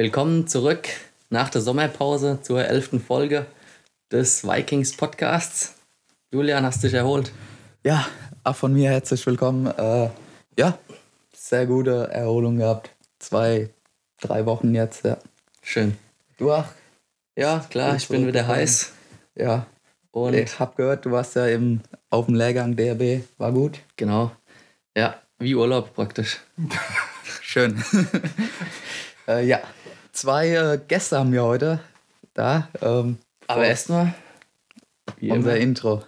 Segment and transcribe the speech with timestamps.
[0.00, 0.88] Willkommen zurück
[1.28, 3.46] nach der Sommerpause zur elften Folge
[4.12, 5.74] des Vikings Podcasts.
[6.30, 7.32] Julian, hast dich erholt?
[7.82, 8.06] Ja,
[8.44, 9.66] auch von mir herzlich willkommen.
[9.66, 10.10] Äh,
[10.56, 10.78] ja,
[11.34, 12.90] sehr gute Erholung gehabt.
[13.18, 13.70] Zwei,
[14.20, 15.16] drei Wochen jetzt, ja.
[15.62, 15.98] Schön.
[16.36, 16.66] Du auch?
[17.36, 18.92] Ja, klar, ich bin wieder heiß.
[19.34, 19.66] Ja.
[20.12, 23.24] Und ich hab gehört, du warst ja eben auf dem Lehrgang DRB.
[23.36, 23.80] War gut?
[23.96, 24.30] Genau.
[24.96, 26.38] Ja, wie Urlaub praktisch.
[27.42, 27.82] Schön.
[29.26, 29.60] äh, ja,
[30.18, 31.78] zwei äh, Gäste haben wir heute
[32.34, 32.68] da.
[32.82, 34.14] Ähm, Aber erstmal
[35.20, 35.56] unser immer.
[35.56, 36.02] Intro.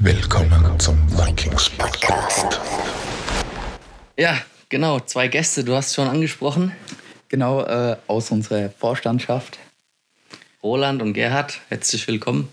[0.00, 2.60] Willkommen zum Vikings Podcast.
[4.18, 4.36] Ja,
[4.68, 6.72] genau, zwei Gäste, du hast schon angesprochen.
[7.28, 9.58] Genau, äh, aus unserer Vorstandschaft.
[10.64, 12.48] Roland und Gerhard, herzlich willkommen.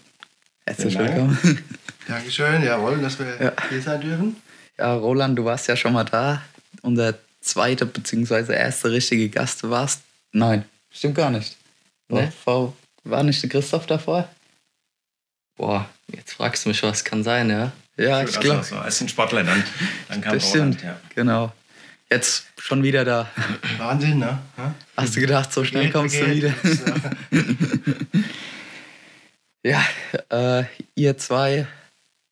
[0.66, 1.64] Herzlich willkommen.
[2.10, 3.54] Dankeschön, jawohl, dass wir ja.
[3.70, 4.36] hier sein dürfen.
[4.78, 6.42] Ja, Roland, du warst ja schon mal da.
[6.82, 8.54] Unser zweiter bzw.
[8.54, 10.02] erster richtige Gast warst.
[10.34, 11.56] Nein, stimmt gar nicht.
[12.10, 12.34] Ne?
[12.44, 12.74] War,
[13.06, 14.28] war nicht der Christoph davor?
[15.56, 17.72] Boah, jetzt fragst du mich, was kann sein, ja?
[17.96, 18.58] Ja, ich glaube.
[18.58, 19.64] Also, als ein Sportler dann,
[20.10, 21.00] dann kam das Roland, stimmt, ja.
[21.16, 21.54] genau.
[22.12, 23.30] Jetzt schon wieder da.
[23.78, 24.38] Wahnsinn, ne?
[24.98, 26.54] Hast du gedacht, so schnell kommst du wieder?
[29.64, 29.82] ja,
[30.30, 31.68] äh, ihr zwei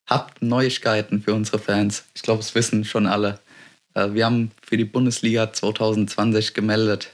[0.05, 2.03] habt Neuigkeiten für unsere Fans.
[2.13, 3.39] Ich glaube, es wissen schon alle.
[3.93, 7.11] Äh, wir haben für die Bundesliga 2020 gemeldet.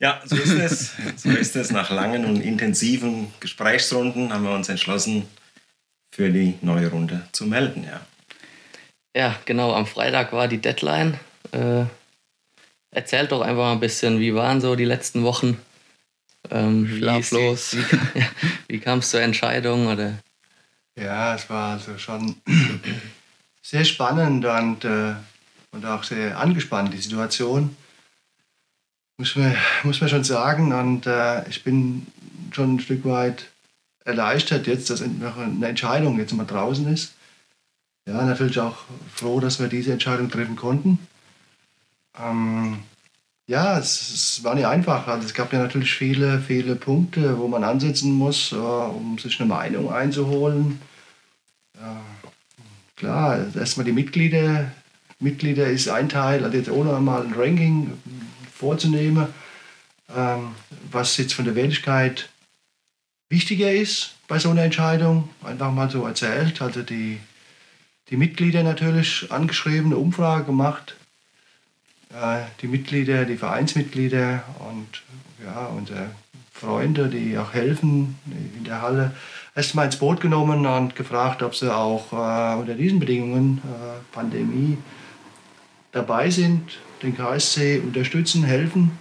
[0.00, 0.92] Ja, so ist es.
[1.16, 1.70] so ist es.
[1.70, 5.26] Nach langen und intensiven Gesprächsrunden haben wir uns entschlossen,
[6.14, 7.84] für die neue Runde zu melden.
[7.84, 8.02] Ja.
[9.16, 9.72] Ja, genau.
[9.72, 11.18] Am Freitag war die Deadline.
[11.52, 11.84] Äh,
[12.90, 15.58] erzählt doch einfach mal ein bisschen, wie waren so die letzten Wochen?
[16.50, 17.76] Ähm, Schlaflos.
[17.76, 18.26] Wie, wie,
[18.68, 19.86] wie kam es zur Entscheidung?
[19.86, 20.18] Oder?
[20.96, 22.36] Ja, es war also schon
[23.62, 25.14] sehr spannend und, äh,
[25.70, 27.76] und auch sehr angespannt, die Situation.
[29.16, 30.72] Muss man, muss man schon sagen.
[30.72, 32.08] Und äh, ich bin
[32.50, 33.46] schon ein Stück weit
[34.04, 37.13] erleichtert jetzt, dass eine Entscheidung jetzt mal draußen ist
[38.06, 38.76] ja, natürlich auch
[39.14, 40.98] froh, dass wir diese Entscheidung treffen konnten.
[42.18, 42.78] Ähm,
[43.46, 45.06] ja, es, es, war nicht einfach.
[45.06, 49.40] Also es gab ja natürlich viele, viele Punkte, wo man ansetzen muss, äh, um sich
[49.40, 50.80] eine Meinung einzuholen.
[51.78, 52.00] Ja,
[52.96, 54.70] klar, erstmal die Mitglieder.
[55.18, 57.92] Mitglieder ist ein Teil, also jetzt ohne mal ein Ranking
[58.52, 59.28] vorzunehmen,
[60.14, 60.54] ähm,
[60.90, 62.28] was jetzt von der Wertigkeit
[63.28, 65.28] wichtiger ist bei so einer Entscheidung.
[65.42, 66.60] Einfach mal so erzählt.
[66.62, 67.18] Also die
[68.10, 70.96] die Mitglieder natürlich angeschrieben, eine Umfrage gemacht.
[72.10, 75.02] Äh, die Mitglieder, die Vereinsmitglieder und
[75.44, 76.10] ja, unsere
[76.52, 78.16] Freunde, die auch helfen
[78.56, 79.14] in der Halle,
[79.54, 84.78] erstmal ins Boot genommen und gefragt, ob sie auch äh, unter diesen Bedingungen, äh, Pandemie,
[85.92, 88.98] dabei sind, den KSC unterstützen, helfen.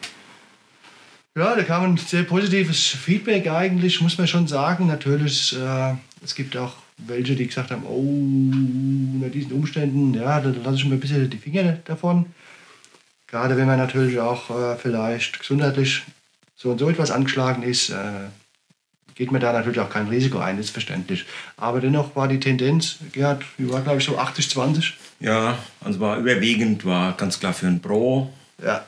[1.35, 4.85] Ja, da kam ein sehr positives Feedback eigentlich, muss man schon sagen.
[4.85, 10.53] Natürlich, äh, es gibt auch welche, die gesagt haben, oh, unter diesen Umständen, ja, da
[10.63, 12.27] lasse ich mir ein bisschen die Finger davon.
[13.27, 16.03] Gerade wenn man natürlich auch äh, vielleicht gesundheitlich
[16.55, 18.27] so und so etwas angeschlagen ist, äh,
[19.15, 21.25] geht man da natürlich auch kein Risiko ein, ist verständlich.
[21.57, 24.93] Aber dennoch war die Tendenz, Gerhard, die war glaube ich so 80-20.
[25.19, 28.31] Ja, also war überwiegend, war ganz klar für ein Pro.
[28.63, 28.85] Ja.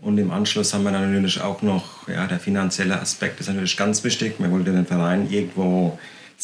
[0.00, 4.04] Und im Anschluss haben wir natürlich auch noch, ja, der finanzielle Aspekt ist natürlich ganz
[4.04, 4.38] wichtig.
[4.38, 5.98] Man wollte den Verein irgendwo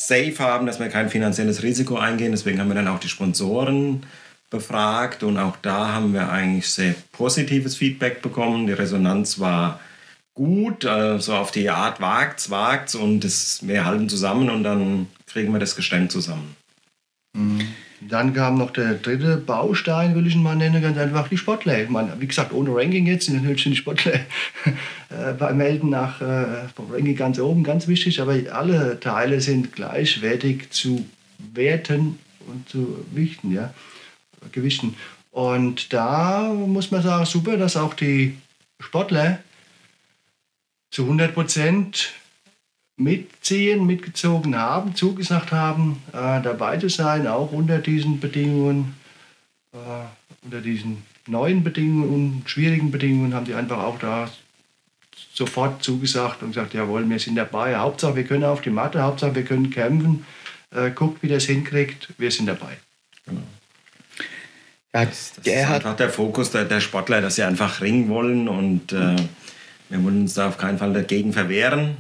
[0.07, 2.33] safe haben, dass wir kein finanzielles Risiko eingehen.
[2.33, 4.03] Deswegen haben wir dann auch die Sponsoren
[4.49, 8.67] befragt und auch da haben wir eigentlich sehr positives Feedback bekommen.
[8.67, 9.81] Die Resonanz war
[10.35, 15.53] gut, also auf die Art wagt's, wagt's und das, wir halten zusammen und dann kriegen
[15.53, 16.57] wir das Geschenk zusammen.
[17.37, 17.69] Mhm.
[18.01, 21.77] Dann kam noch der dritte Baustein, will ich ihn mal nennen, ganz einfach die Sportler.
[21.89, 24.21] Meine, wie gesagt, ohne Ranking jetzt sind natürlich die Sportler
[25.11, 30.71] äh, Melden nach äh, vom Ranking ganz oben ganz wichtig, aber alle Teile sind gleichwertig
[30.71, 31.05] zu
[31.53, 33.75] werten und zu wichten, ja,
[34.51, 34.97] gewichten.
[35.31, 38.37] Und da muss man sagen, super, dass auch die
[38.81, 39.41] Sportler
[40.91, 42.13] zu 100 Prozent
[43.01, 48.95] mitziehen, mitgezogen haben, zugesagt haben, äh, dabei zu sein, auch unter diesen Bedingungen,
[49.73, 49.77] äh,
[50.45, 54.31] unter diesen neuen Bedingungen, schwierigen Bedingungen, haben die einfach auch da
[55.33, 57.77] sofort zugesagt und gesagt, jawohl, wir sind dabei.
[57.77, 60.25] Hauptsache, wir können auf die Matte, Hauptsache, wir können kämpfen.
[60.75, 62.77] Äh, guckt, wie das hinkriegt, wir sind dabei.
[63.27, 63.43] Genau.
[64.93, 68.49] Ja, das, das ist einfach der Fokus der, der, Sportler, dass sie einfach ringen wollen
[68.49, 69.17] und äh,
[69.89, 71.97] wir wollen uns da auf keinen Fall dagegen verwehren.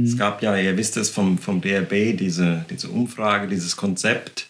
[0.00, 0.06] Mhm.
[0.06, 4.46] Es gab ja, ihr wisst es vom, vom DRB, diese, diese Umfrage, dieses Konzept,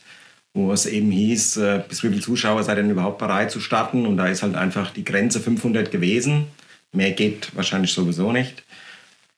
[0.55, 3.61] wo es eben hieß, äh, bis wie viele Zuschauer seid ihr denn überhaupt bereit zu
[3.61, 4.07] starten?
[4.07, 6.47] Und da ist halt einfach die Grenze 500 gewesen.
[6.93, 8.65] Mehr geht wahrscheinlich sowieso nicht.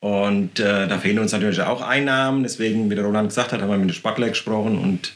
[0.00, 2.42] Und äh, da fehlen uns natürlich auch Einnahmen.
[2.42, 5.14] Deswegen, wie der Roland gesagt hat, haben wir mit dem Sportler gesprochen und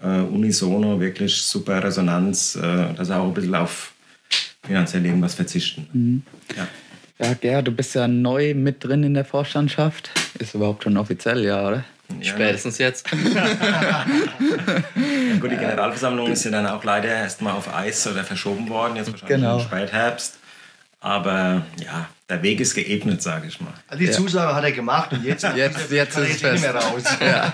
[0.00, 3.92] äh, unisono wirklich super Resonanz, äh, dass er auch ein bisschen auf
[4.64, 5.88] finanziell irgendwas verzichten.
[5.92, 6.22] Mhm.
[6.56, 6.68] Ja.
[7.20, 10.10] Ja, Ger, du bist ja neu mit drin in der Vorstandschaft.
[10.38, 11.84] Ist überhaupt schon offiziell, ja, oder?
[12.20, 12.32] Ja.
[12.32, 13.06] Spätestens jetzt.
[13.34, 14.06] ja,
[15.40, 19.10] gut, die Generalversammlung ist ja dann auch leider erstmal auf Eis oder verschoben worden, jetzt
[19.10, 19.58] wahrscheinlich genau.
[19.58, 20.38] im Spätherbst.
[21.00, 23.72] Aber ja, der Weg ist geebnet, sage ich mal.
[23.86, 26.52] Also die Zusage hat er gemacht und jetzt, jetzt, jetzt ist es fest.
[26.54, 27.04] nicht mehr raus.
[27.20, 27.52] Ja.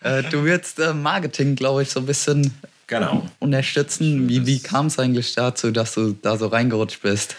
[0.00, 2.54] Äh, du wirst äh, Marketing, glaube ich, so ein bisschen
[2.86, 3.26] genau.
[3.40, 4.28] unterstützen.
[4.28, 7.36] Wie, wie kam es eigentlich dazu, dass du da so reingerutscht bist?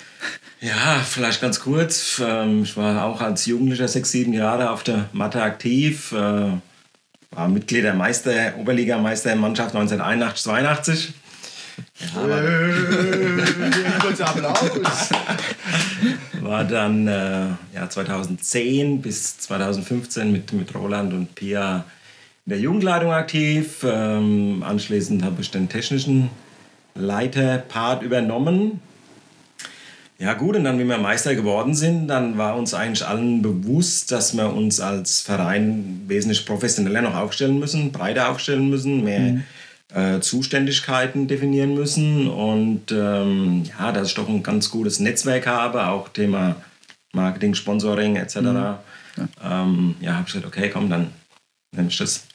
[0.62, 2.22] Ja, vielleicht ganz kurz.
[2.24, 6.12] Ähm, ich war auch als Jugendlicher sechs, sieben Jahre auf der Matte aktiv.
[6.12, 6.52] Äh,
[7.32, 11.14] war Mitglied der Meister, Oberligameister in Mannschaft 1981, 82.
[12.14, 12.26] Ja,
[14.28, 15.10] Applaus.
[16.42, 21.86] War dann äh, ja, 2010 bis 2015 mit, mit Roland und Pia
[22.46, 23.84] in der Jugendleitung aktiv.
[23.84, 26.30] Ähm, anschließend habe ich den technischen
[26.96, 28.82] Leiterpart übernommen.
[30.20, 34.12] Ja gut, und dann, wie wir Meister geworden sind, dann war uns eigentlich allen bewusst,
[34.12, 39.44] dass wir uns als Verein wesentlich professioneller noch aufstellen müssen, breiter aufstellen müssen, mehr mhm.
[39.94, 45.88] äh, Zuständigkeiten definieren müssen und ähm, ja, dass ich doch ein ganz gutes Netzwerk habe,
[45.88, 46.58] auch Thema
[47.14, 48.36] Marketing, Sponsoring etc.
[48.36, 48.56] Mhm.
[48.56, 48.80] Ja,
[49.42, 51.14] ähm, ja habe ich gesagt, okay, komm, dann
[51.72, 52.26] nehme ich das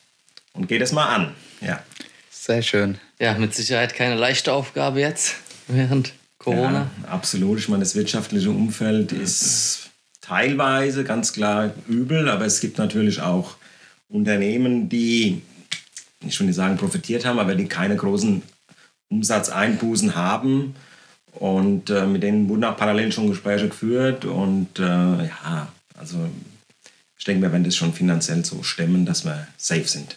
[0.54, 1.34] und gehe das mal an.
[1.60, 1.82] Ja.
[2.31, 2.96] Sehr schön.
[3.20, 5.36] Ja, mit Sicherheit keine leichte Aufgabe jetzt
[5.69, 6.14] während
[6.44, 6.91] Corona?
[7.02, 7.58] Ja, absolut.
[7.58, 13.56] Ich meine, das wirtschaftliche Umfeld ist teilweise ganz klar übel, aber es gibt natürlich auch
[14.08, 15.43] Unternehmen, die,
[16.20, 18.43] ich will nicht sagen profitiert haben, aber die keine großen
[19.08, 20.75] Umsatzeinbußen haben.
[21.32, 24.25] Und äh, mit denen wurden auch parallel schon Gespräche geführt.
[24.25, 26.29] Und äh, ja, also
[27.19, 30.17] ich denke, wir werden das schon finanziell so stemmen, dass wir safe sind.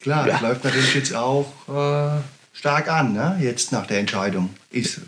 [0.00, 0.34] Klar, ja.
[0.34, 2.20] das läuft natürlich jetzt auch äh,
[2.54, 3.36] stark an, ne?
[3.40, 4.50] jetzt nach der Entscheidung.
[4.70, 5.00] Ist,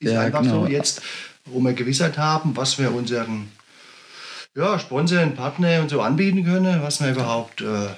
[0.00, 0.64] ist ja, einfach genau.
[0.64, 1.02] so, jetzt,
[1.44, 3.48] wo wir Gewissheit haben, was wir unseren
[4.56, 7.90] ja, Sponsoren, Partnern und so anbieten können, was wir überhaupt äh, äh,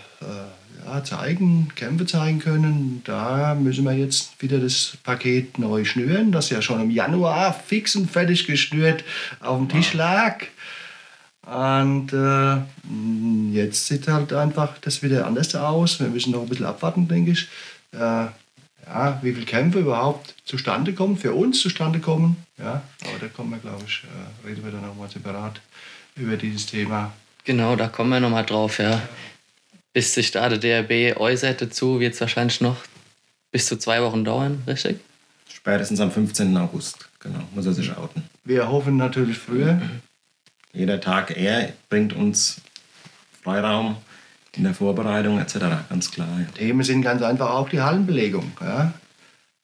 [0.84, 3.02] ja, zeigen, Kämpfe zeigen können.
[3.04, 7.96] Da müssen wir jetzt wieder das Paket neu schnüren, das ja schon im Januar fix
[7.96, 9.04] und fertig geschnürt
[9.40, 10.42] auf dem Tisch lag.
[11.46, 12.56] Und äh,
[13.52, 16.00] jetzt sieht halt einfach das wieder anders aus.
[16.00, 17.48] Wir müssen noch ein bisschen abwarten, denke ich.
[17.92, 18.26] Äh,
[18.86, 22.36] ja, wie viele Kämpfe überhaupt zustande kommen, für uns zustande kommen.
[22.58, 25.60] Ja, aber da kommen wir, glaube ich, äh, reden wir dann nochmal separat
[26.16, 27.12] über dieses Thema.
[27.44, 29.02] Genau, da kommen wir nochmal drauf, ja.
[29.92, 32.76] Bis sich da der DRB äußert dazu, wird es wahrscheinlich noch
[33.50, 34.98] bis zu zwei Wochen dauern, richtig?
[35.48, 36.56] Spätestens am 15.
[36.56, 38.22] August, genau, muss er sich outen.
[38.44, 39.80] Wir hoffen natürlich früher.
[40.72, 42.60] Jeder Tag eher bringt uns
[43.42, 43.96] Freiraum
[44.56, 45.56] in der Vorbereitung etc.
[45.88, 46.40] Ganz klar.
[46.40, 46.46] Ja.
[46.52, 48.52] Themen sind ganz einfach auch die Hallenbelegung.
[48.60, 48.92] Ja.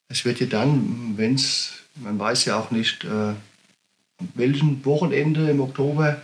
[0.08, 5.50] Es wird ja dann, wenn es, man weiß ja auch nicht, äh, an welchem Wochenende
[5.50, 6.20] im Oktober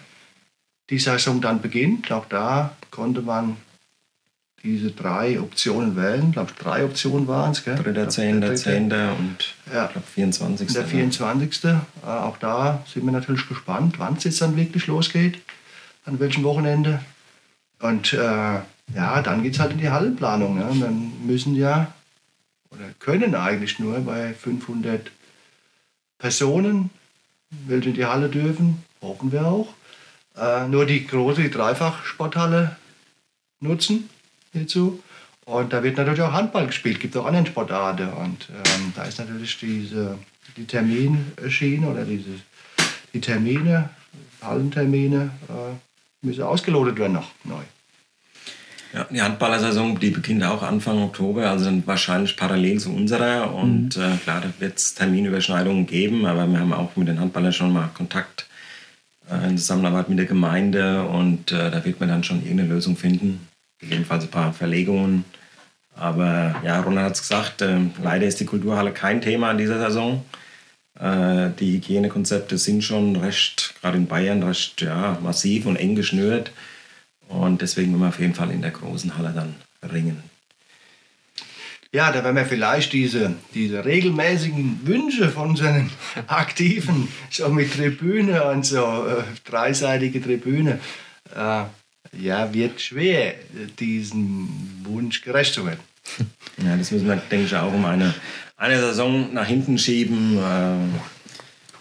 [0.91, 2.13] die Saison dann beginnt.
[2.13, 3.57] Auch da konnte man
[4.63, 6.27] diese drei Optionen wählen.
[6.29, 7.63] Ich glaube, drei Optionen waren es.
[7.63, 9.87] Dritter, Zehnter, Zehnter und ja.
[9.87, 10.73] ich glaube 24.
[10.73, 11.65] Der 24.
[11.65, 15.41] Äh, auch da sind wir natürlich gespannt, wann es jetzt dann wirklich losgeht,
[16.05, 17.01] an welchem Wochenende.
[17.81, 18.17] Und äh,
[18.95, 20.59] ja, dann geht es halt in die Hallenplanung.
[20.59, 20.67] Ne?
[20.67, 21.93] Und dann müssen ja,
[22.71, 25.11] oder können eigentlich nur bei 500
[26.19, 26.91] Personen,
[27.67, 29.69] welche in die Halle dürfen, hoffen wir auch,
[30.37, 32.77] äh, nur die große die Dreifach-Sporthalle
[33.61, 34.09] nutzen
[34.53, 35.03] hierzu.
[35.45, 38.11] Und da wird natürlich auch Handball gespielt, gibt auch andere Sportarten.
[38.13, 40.19] Und ähm, da ist natürlich diese,
[40.57, 42.41] die Terminschiene oder diese,
[43.15, 43.89] die Termine,
[44.43, 45.88] Hallentermine, äh,
[46.23, 47.63] müssen ausgelotet werden noch neu.
[48.95, 53.55] Ja, die Handballersaison, die beginnt auch Anfang Oktober, also wahrscheinlich parallel zu unserer.
[53.55, 54.03] Und mhm.
[54.03, 57.73] äh, klar, da wird es Terminüberschneidungen geben, aber wir haben auch mit den Handballern schon
[57.73, 58.47] mal Kontakt
[59.31, 62.97] äh, in Zusammenarbeit mit der Gemeinde und äh, da wird man dann schon irgendeine Lösung
[62.97, 63.47] finden.
[63.79, 65.25] Gegebenenfalls ein paar Verlegungen.
[65.95, 69.79] Aber ja, Ronald hat es gesagt, äh, leider ist die Kulturhalle kein Thema in dieser
[69.79, 70.25] Saison.
[70.99, 76.53] Äh, die Hygienekonzepte sind schon recht, gerade in Bayern, recht ja, massiv und eng geschnürt.
[77.29, 79.55] Und deswegen müssen wir auf jeden Fall in der großen Halle dann
[79.93, 80.23] ringen.
[81.91, 85.91] Ja, da werden wir vielleicht diese, diese regelmäßigen Wünsche von unseren
[86.27, 90.81] Aktiven, so mit Tribüne und so, äh, dreiseitige Tribüne,
[91.35, 91.65] äh,
[92.13, 93.35] ja, wird schwer,
[93.79, 94.49] diesem
[94.85, 95.81] Wunsch gerecht zu werden.
[96.63, 98.15] Ja, das müssen wir, denke ich, auch um eine,
[98.57, 100.39] eine Saison nach hinten schieben.
[100.39, 101.18] Äh,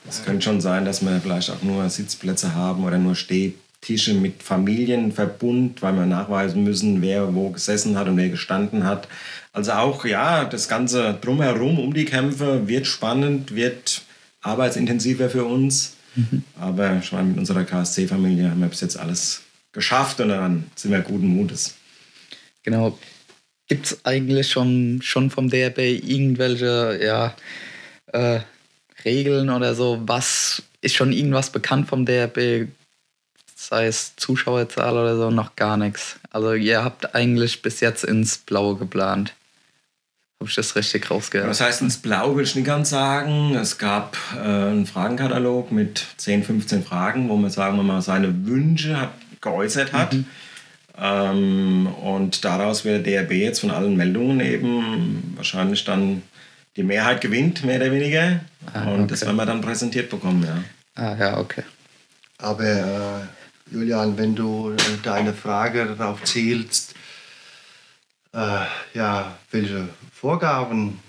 [0.09, 4.43] es könnte schon sein, dass wir vielleicht auch nur Sitzplätze haben oder nur Stehtische mit
[4.43, 9.07] Familienverbund, weil wir nachweisen müssen, wer wo gesessen hat und wer gestanden hat.
[9.53, 14.01] Also auch, ja, das Ganze drumherum um die Kämpfe wird spannend, wird
[14.41, 15.95] arbeitsintensiver für uns.
[16.15, 16.43] Mhm.
[16.59, 20.91] Aber ich meine, mit unserer KSC-Familie haben wir bis jetzt alles geschafft und dann sind
[20.91, 21.75] wir guten Mutes.
[22.63, 22.97] Genau.
[23.67, 27.35] Gibt es eigentlich schon, schon vom DRB irgendwelche ja,
[28.13, 28.39] äh,
[29.05, 30.01] Regeln oder so?
[30.05, 32.67] Was ist schon irgendwas bekannt vom DRB?
[33.55, 36.17] Sei es Zuschauerzahl oder so, noch gar nichts.
[36.31, 39.33] Also ihr habt eigentlich bis jetzt ins Blaue geplant.
[40.39, 41.49] Habe ich das richtig rausgehört?
[41.49, 43.55] Das heißt, ins Blau will ich nicht ganz sagen.
[43.55, 48.45] Es gab äh, einen Fragenkatalog mit 10, 15 Fragen, wo man sagen wir mal seine
[48.45, 50.13] Wünsche hat, geäußert hat.
[50.13, 50.25] Mhm.
[50.99, 56.21] Ähm, und daraus wird der DRB jetzt von allen Meldungen eben wahrscheinlich dann
[56.77, 58.39] die Mehrheit gewinnt, mehr oder weniger.
[58.73, 59.07] Ah, und okay.
[59.09, 60.63] das werden wir dann präsentiert bekommen, ja.
[61.03, 61.63] Ah, ja, okay.
[62.37, 66.93] Aber äh, Julian, wenn du äh, deine Frage darauf zielst,
[68.33, 68.59] äh,
[68.93, 70.99] ja, welche Vorgaben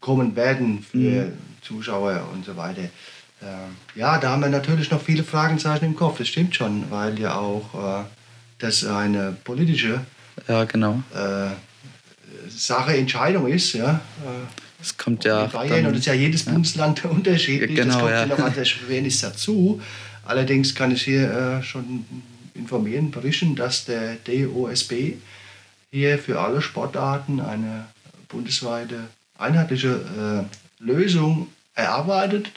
[0.00, 1.32] kommen werden für mhm.
[1.62, 2.82] Zuschauer und so weiter.
[2.82, 7.18] Äh, ja, da haben wir natürlich noch viele Fragezeichen im Kopf, das stimmt schon, weil
[7.18, 8.04] ja auch äh,
[8.58, 10.00] das eine politische
[10.46, 11.02] ja, genau.
[11.14, 11.50] Äh,
[12.48, 13.72] Sache, Entscheidung ist.
[13.72, 14.00] Ja.
[14.80, 15.46] Es kommt ja.
[15.46, 16.52] Bayern dann, und es ist ja jedes ja.
[16.52, 17.76] Bundesland unterschiedlich.
[17.76, 18.26] Genau, das kommt ja.
[18.26, 19.80] noch als Erschwernis dazu.
[20.24, 22.04] Allerdings kann ich hier äh, schon
[22.54, 25.14] informieren, berichten, dass der DOSB
[25.90, 27.86] hier für alle Sportarten eine
[28.28, 32.50] bundesweite einheitliche äh, Lösung erarbeitet.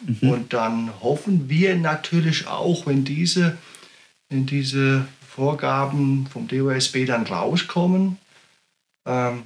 [0.00, 0.30] Mhm.
[0.30, 3.56] Und dann hoffen wir natürlich auch, wenn diese,
[4.28, 8.18] wenn diese Vorgaben vom DOSB dann rauskommen,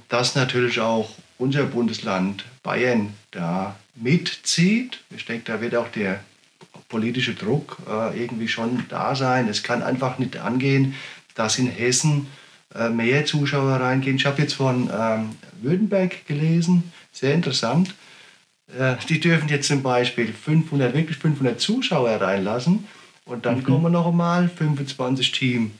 [0.09, 4.99] dass natürlich auch unser Bundesland Bayern da mitzieht.
[5.15, 6.19] Ich denke, da wird auch der
[6.89, 9.47] politische Druck äh, irgendwie schon da sein.
[9.47, 10.95] Es kann einfach nicht angehen,
[11.35, 12.27] dass in Hessen
[12.75, 14.15] äh, mehr Zuschauer reingehen.
[14.15, 17.93] Ich habe jetzt von ähm, Württemberg gelesen, sehr interessant.
[18.77, 22.87] Äh, die dürfen jetzt zum Beispiel 500, wirklich 500 Zuschauer reinlassen
[23.25, 23.63] und dann mhm.
[23.63, 25.71] kommen noch einmal 25 Team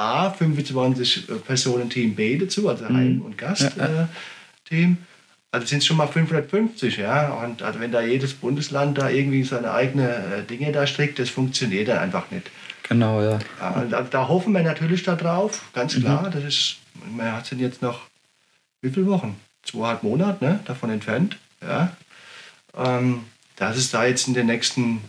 [0.00, 3.22] A, 25 äh, Personen Team B dazu, also Heim- mhm.
[3.22, 4.08] und Gastteam.
[4.70, 4.96] Äh,
[5.52, 7.30] also sind es schon mal 550, ja.
[7.32, 11.28] Und also wenn da jedes Bundesland da irgendwie seine eigenen äh, Dinge da strickt, das
[11.28, 12.50] funktioniert dann einfach nicht.
[12.88, 13.38] Genau, ja.
[13.74, 16.02] Und da, da hoffen wir natürlich darauf, ganz mhm.
[16.02, 16.28] klar.
[16.28, 16.32] Mhm.
[16.32, 16.76] Das ist,
[17.16, 18.10] wir sind jetzt noch
[18.82, 19.38] wie viele Wochen?
[19.62, 21.36] Zweieinhalb Monate ne, davon entfernt.
[21.62, 21.94] Ja.
[22.76, 23.24] Ähm,
[23.56, 25.02] dass es da jetzt in den nächsten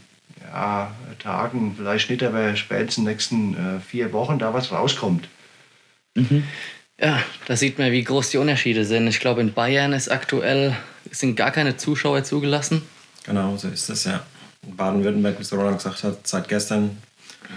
[0.51, 5.27] ja, Tagen, vielleicht nicht, aber spätestens in den nächsten äh, vier Wochen da was rauskommt.
[6.15, 6.43] Mhm.
[7.00, 9.08] Ja, da sieht man, wie groß die Unterschiede sind.
[9.08, 10.75] Ich glaube, in Bayern ist aktuell
[11.10, 12.84] sind gar keine Zuschauer zugelassen.
[13.25, 14.22] Genau, so ist das ja.
[14.67, 16.98] In Baden-Württemberg, wie es Roland gesagt hat, seit gestern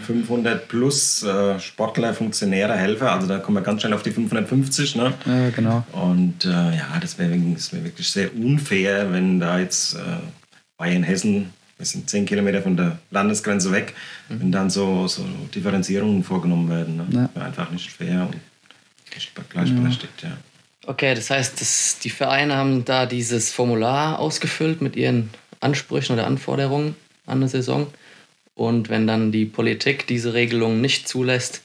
[0.07, 3.13] 500 plus äh, Sportler, Funktionäre, Helfer.
[3.13, 4.97] Also da kommen wir ganz schnell auf die 550.
[4.97, 5.13] Ne?
[5.27, 5.85] Ja, genau.
[5.93, 9.99] Und äh, ja, das wäre wär wirklich sehr unfair, wenn da jetzt äh,
[10.79, 13.95] Bayern, Hessen, wir sind 10 Kilometer von der Landesgrenze weg,
[14.29, 14.41] mhm.
[14.41, 16.97] wenn dann so, so Differenzierungen vorgenommen werden.
[16.97, 17.31] Ne?
[17.35, 17.43] Ja.
[17.43, 18.37] Einfach nicht fair und
[19.51, 20.31] gleichberechtigt, ja.
[20.31, 20.37] ja.
[20.87, 26.27] Okay, das heißt, das, die Vereine haben da dieses Formular ausgefüllt mit ihren Ansprüchen oder
[26.27, 26.95] Anforderungen
[27.27, 27.87] an eine Saison.
[28.55, 31.63] Und wenn dann die Politik diese Regelung nicht zulässt,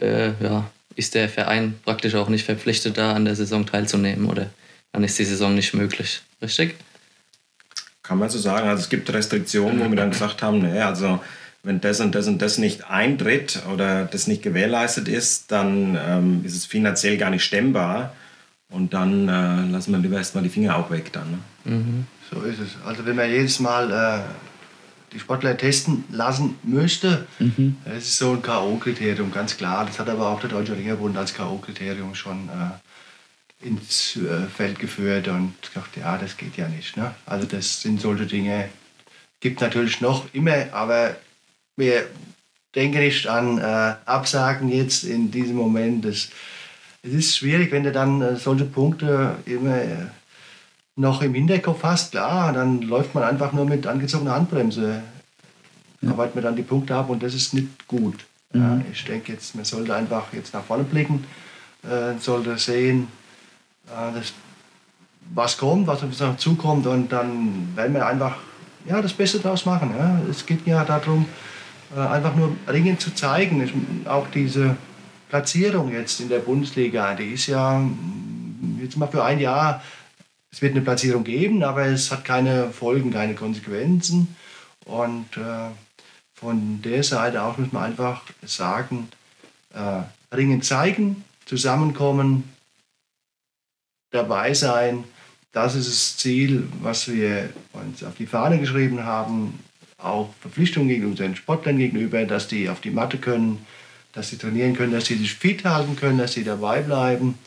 [0.00, 4.50] äh, ja, ist der Verein praktisch auch nicht verpflichtet, da an der Saison teilzunehmen oder
[4.92, 6.20] dann ist die Saison nicht möglich.
[6.42, 6.74] Richtig?
[8.08, 8.66] Kann man so sagen.
[8.66, 11.20] Also es gibt Restriktionen, wo wir dann gesagt haben, naja, also
[11.62, 16.40] wenn das und das und das nicht eintritt oder das nicht gewährleistet ist, dann ähm,
[16.42, 18.14] ist es finanziell gar nicht stemmbar.
[18.70, 21.32] Und dann äh, lassen wir lieber erstmal die Finger auch weg dann.
[21.32, 21.74] Ne?
[21.74, 22.06] Mhm.
[22.30, 22.76] So ist es.
[22.86, 24.20] Also wenn man jedes Mal äh,
[25.12, 27.76] die Sportler testen lassen müsste, mhm.
[27.84, 29.84] das ist so ein K.O.-Kriterium, ganz klar.
[29.84, 32.87] Das hat aber auch der Deutsche Ringerbund als K.O.-Kriterium schon äh,
[33.60, 36.96] ins äh, Feld geführt und gesagt, ja, das geht ja nicht.
[36.96, 37.14] Ne?
[37.26, 38.68] Also das sind solche Dinge,
[39.40, 41.16] gibt natürlich noch immer, aber
[41.76, 42.06] wir
[42.74, 46.04] denken nicht an äh, Absagen jetzt in diesem Moment.
[46.04, 46.28] Das,
[47.02, 50.06] es ist schwierig, wenn du dann äh, solche Punkte immer äh,
[50.96, 52.12] noch im Hinterkopf hast.
[52.12, 55.02] Klar, dann läuft man einfach nur mit angezogener Handbremse.
[56.00, 56.10] Ja.
[56.10, 58.24] Arbeitet man dann die Punkte ab und das ist nicht gut.
[58.52, 58.60] Mhm.
[58.60, 61.24] Ja, ich denke jetzt, man sollte einfach jetzt nach vorne blicken,
[61.82, 63.08] äh, sollte sehen,
[63.90, 64.32] das,
[65.34, 68.36] was kommt, was uns noch zukommt und dann werden wir einfach
[68.86, 69.94] ja, das Beste daraus machen.
[69.96, 70.20] Ja.
[70.30, 71.26] Es geht ja darum,
[71.94, 74.06] äh, einfach nur Ringen zu zeigen.
[74.06, 74.76] Auch diese
[75.28, 77.82] Platzierung jetzt in der Bundesliga, die ist ja
[78.80, 79.82] jetzt mal für ein Jahr,
[80.50, 84.36] es wird eine Platzierung geben, aber es hat keine Folgen, keine Konsequenzen.
[84.86, 85.70] Und äh,
[86.34, 89.08] von der Seite auch muss man einfach sagen,
[89.74, 92.44] äh, Ringen zeigen, zusammenkommen,
[94.10, 95.04] dabei sein.
[95.52, 99.58] Das ist das Ziel, was wir uns auf die Fahne geschrieben haben.
[99.96, 103.64] Auch Verpflichtungen gegenüber unseren Sportlern gegenüber, dass die auf die Matte können,
[104.12, 107.38] dass sie trainieren können, dass sie sich fit halten können, dass sie dabei bleiben.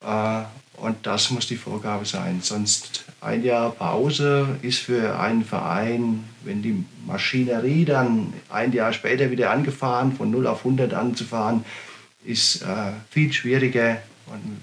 [0.00, 0.42] Äh,
[0.76, 2.40] und das muss die Vorgabe sein.
[2.42, 9.30] Sonst ein Jahr Pause ist für einen Verein, wenn die Maschinerie dann ein Jahr später
[9.30, 11.64] wieder angefahren, von 0 auf 100 anzufahren,
[12.24, 14.60] ist äh, viel schwieriger und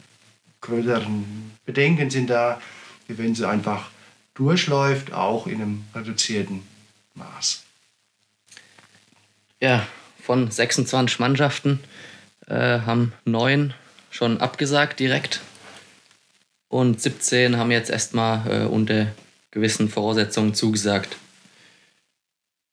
[0.62, 2.62] größeren Bedenken sind da,
[3.08, 3.90] wie wenn sie einfach
[4.34, 6.64] durchläuft, auch in einem reduzierten
[7.16, 7.64] Maß.
[9.60, 9.86] Ja,
[10.22, 11.80] von 26 Mannschaften
[12.48, 13.74] äh, haben neun
[14.12, 15.42] schon abgesagt direkt
[16.70, 19.08] und 17 haben jetzt erstmal äh, unter
[19.52, 21.18] gewissen Voraussetzungen zugesagt.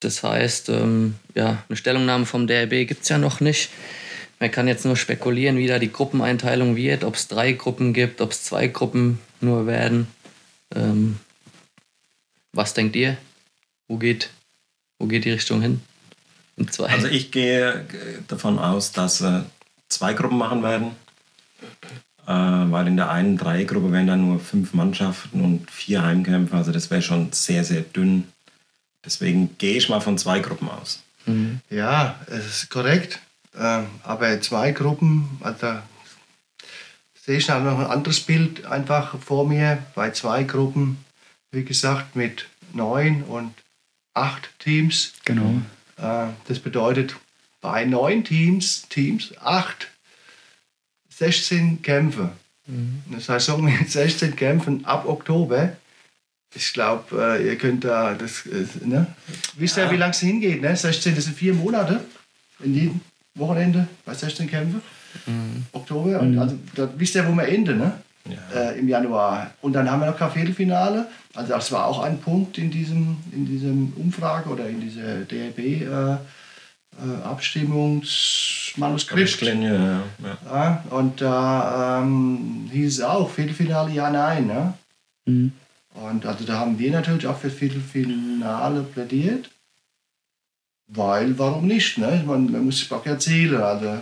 [0.01, 3.71] Das heißt, ähm, ja, eine Stellungnahme vom DRB gibt es ja noch nicht.
[4.39, 8.21] Man kann jetzt nur spekulieren, wie da die Gruppeneinteilung wird, ob es drei Gruppen gibt,
[8.21, 10.09] ob es zwei Gruppen nur werden.
[10.75, 11.19] Ähm,
[12.53, 13.17] was denkt ihr?
[13.89, 14.31] Wo geht,
[14.99, 15.81] wo geht die Richtung hin?
[16.79, 17.87] Also ich gehe
[18.29, 19.47] davon aus, dass wir
[19.89, 20.93] zwei Gruppen machen werden
[22.27, 26.57] äh, weil in der einen Dreigruppe wären dann nur fünf Mannschaften und vier Heimkämpfer.
[26.57, 28.25] Also das wäre schon sehr, sehr dünn.
[29.05, 31.03] Deswegen gehe ich mal von zwei Gruppen aus.
[31.27, 31.61] Mhm.
[31.71, 33.21] Ja, es ist korrekt.
[33.59, 35.79] Ähm, aber zwei Gruppen, also
[37.15, 39.79] sehe ich noch ein anderes Bild einfach vor mir.
[39.95, 41.05] Bei zwei Gruppen,
[41.51, 43.53] wie gesagt, mit neun und
[44.15, 45.15] acht Teams.
[45.25, 45.63] Genau.
[45.97, 47.17] Äh, das bedeutet
[47.61, 49.89] bei neun Teams, Teams acht
[51.11, 52.31] 16 Kämpfe.
[52.67, 53.03] Mhm.
[53.11, 55.77] Das heißt, sagen wir 16 Kämpfen ab Oktober.
[56.55, 59.15] Ich glaube, äh, ihr könnt da, das, äh, ne?
[59.57, 59.91] wisst ihr, ja.
[59.91, 60.63] wie lange es hingeht?
[60.63, 60.77] Ne?
[60.77, 62.05] 16, das sind vier Monate
[62.61, 63.01] in jedem
[63.37, 64.83] Wochenende bei 16 Kämpfen.
[65.27, 65.65] Mhm.
[65.73, 66.21] Oktober.
[66.21, 66.39] Und mhm.
[66.39, 67.93] also, da wisst ihr, wo wir enden, ne?
[68.29, 68.61] Ja.
[68.61, 69.53] Äh, im Januar.
[69.63, 71.07] Und dann haben wir noch kein Viertelfinale.
[71.35, 75.59] Also das war auch ein Punkt in diesem, in diesem Umfrage oder in dieser DRB.
[75.59, 76.17] Äh,
[76.99, 79.43] äh, Abstimmungsmanuskript.
[79.43, 80.03] Ja, ja.
[80.47, 84.47] ja, und da ähm, hieß es auch Viertelfinale ja, nein.
[84.47, 84.73] Ne?
[85.27, 85.53] Mhm.
[85.95, 89.51] Und also da haben wir natürlich auch für Viertelfinale plädiert.
[90.89, 91.99] Weil, warum nicht?
[91.99, 92.23] Ne?
[92.27, 93.61] Man, man muss sich auch erzählen.
[93.61, 93.99] Also,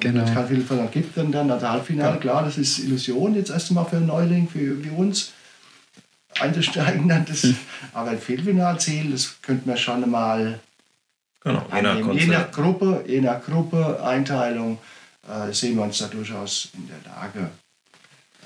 [0.00, 0.20] genau.
[0.20, 2.20] Wenn es kein Viertelfinale gibt, dann, dann also Halbfinale, ja.
[2.20, 5.32] klar, das ist Illusion jetzt erst einmal für einen Neuling, für, für uns
[6.38, 7.08] einzusteigen.
[7.08, 7.56] Dann das, mhm.
[7.92, 10.60] Aber ein Viertelfinalziel, das könnte man schon mal
[11.40, 14.78] Genau, je nach, je nach, Gruppe, je nach Gruppe, Einteilung
[15.28, 17.50] äh, sehen wir uns da durchaus in der Lage.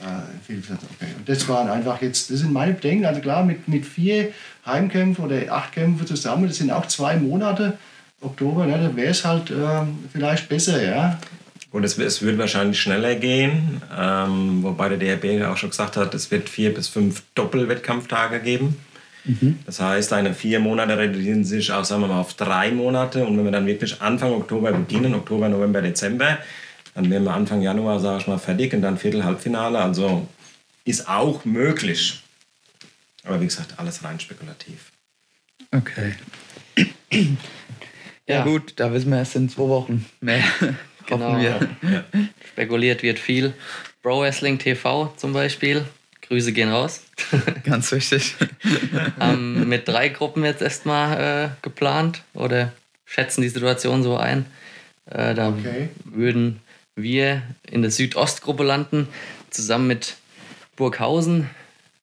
[0.00, 1.14] Äh, okay.
[1.18, 3.04] Und das waren einfach jetzt, das sind meine Bedenken.
[3.04, 4.32] Also klar, mit, mit vier
[4.66, 7.78] Heimkämpfen oder acht Kämpfen zusammen, das sind auch zwei Monate,
[8.20, 11.18] Oktober, ne, da wäre es halt äh, vielleicht besser, ja.
[11.72, 16.14] Und es, es wird wahrscheinlich schneller gehen, ähm, wobei der DRB auch schon gesagt hat,
[16.14, 18.76] es wird vier bis fünf Doppelwettkampftage geben.
[19.24, 19.60] Mhm.
[19.64, 23.24] Das heißt, eine vier Monate reduzieren sich auch sagen wir mal, auf drei Monate.
[23.24, 26.38] Und wenn wir dann wirklich Anfang Oktober beginnen, Oktober, November, Dezember,
[26.94, 29.78] dann wären wir Anfang Januar, sage ich mal, fertig und dann Viertel, Halbfinale.
[29.78, 30.26] Also
[30.84, 32.22] ist auch möglich.
[33.24, 34.92] Aber wie gesagt, alles rein spekulativ.
[35.70, 36.14] Okay.
[37.10, 37.18] ja.
[38.28, 40.42] ja, gut, da wissen wir erst in zwei Wochen mehr.
[41.06, 41.38] genau.
[41.38, 41.60] Ja.
[42.52, 43.54] Spekuliert wird viel.
[44.02, 45.86] Pro Wrestling TV zum Beispiel
[46.32, 47.02] Grüße gehen raus.
[47.64, 48.36] Ganz wichtig.
[49.20, 52.72] Haben mit drei Gruppen jetzt erstmal äh, geplant oder
[53.04, 54.46] schätzen die Situation so ein.
[55.04, 55.90] Äh, da okay.
[56.04, 56.61] würden
[56.96, 59.08] wir in der Südostgruppe landen,
[59.50, 60.16] zusammen mit
[60.76, 61.50] Burghausen,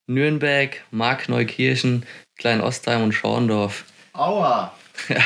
[0.08, 2.06] Nürnberg, Markneukirchen,
[2.38, 3.86] Klein-Ostheim und Schorndorf.
[4.14, 4.74] Aua!
[5.08, 5.22] Ja,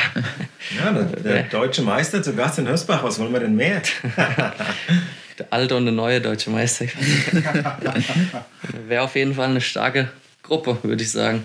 [0.76, 3.82] ja der, deutsche Meister zu Gast in Hösbach, was wollen wir denn mehr?
[5.38, 6.84] der alte und der neue deutsche Meister.
[8.86, 10.10] Wäre auf jeden Fall eine starke
[10.44, 11.44] Gruppe, würde ich sagen.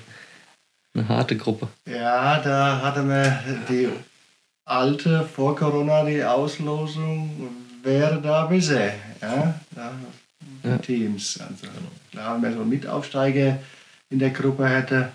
[0.93, 1.69] Eine harte Gruppe.
[1.85, 3.89] Ja, da hatte man die
[4.65, 7.49] alte, vor Corona, die Auslosung
[7.83, 8.93] wäre da bisher.
[9.21, 9.91] Ja, da
[10.63, 10.77] ja.
[10.77, 11.39] Teams.
[11.41, 11.67] Also,
[12.11, 13.59] klar, wenn man so einen Mitaufsteiger
[14.09, 15.09] in der Gruppe hätte.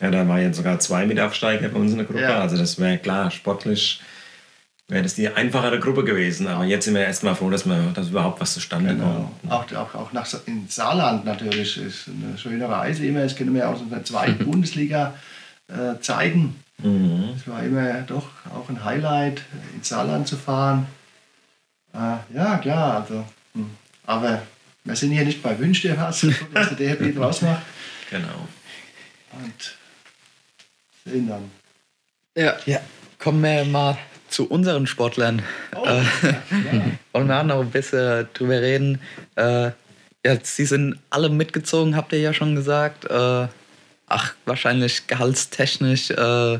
[0.00, 2.22] Ja, da waren jetzt sogar zwei Mitaufsteiger bei uns in der Gruppe.
[2.22, 2.40] Ja.
[2.40, 4.00] Also das wäre klar, sportlich
[4.86, 6.46] wäre das die einfachere Gruppe gewesen.
[6.46, 9.30] Aber jetzt sind wir erstmal froh, dass, wir, dass überhaupt was zustande Genau.
[9.42, 9.52] kommt.
[9.52, 13.22] Auch, auch, auch nach in Saarland natürlich ist eine schöne Reise immer.
[13.22, 16.54] Das kennen wir ja aus unserer zweiten Bundesliga-Zeiten.
[16.82, 17.30] Mhm.
[17.36, 19.42] Es war immer doch auch ein Highlight,
[19.74, 20.86] ins Saarland zu fahren.
[21.94, 23.02] Äh, ja, klar.
[23.02, 23.24] Also,
[23.54, 23.70] hm.
[24.06, 24.42] Aber
[24.84, 26.20] wir sind hier nicht bei Wünsch dir was,
[26.54, 27.62] dass der DHB draus macht.
[28.10, 28.48] Genau.
[29.32, 29.76] Und
[31.04, 31.50] sehen dann.
[32.36, 32.56] Ja.
[32.66, 32.80] Ja,
[33.18, 33.98] kommen wir mal
[34.28, 35.42] zu unseren Sportlern.
[35.74, 36.84] Oh, Äh, ja.
[37.12, 39.00] wollen wir auch noch ein bisschen drüber reden.
[39.36, 39.70] Äh,
[40.24, 43.04] ja, sie sind alle mitgezogen, habt ihr ja schon gesagt.
[43.04, 43.48] Äh,
[44.08, 46.58] ach, wahrscheinlich gehaltstechnisch äh,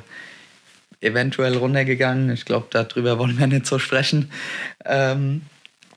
[1.00, 2.30] eventuell runtergegangen.
[2.30, 4.30] Ich glaube, darüber wollen wir nicht so sprechen.
[4.84, 5.42] Ähm,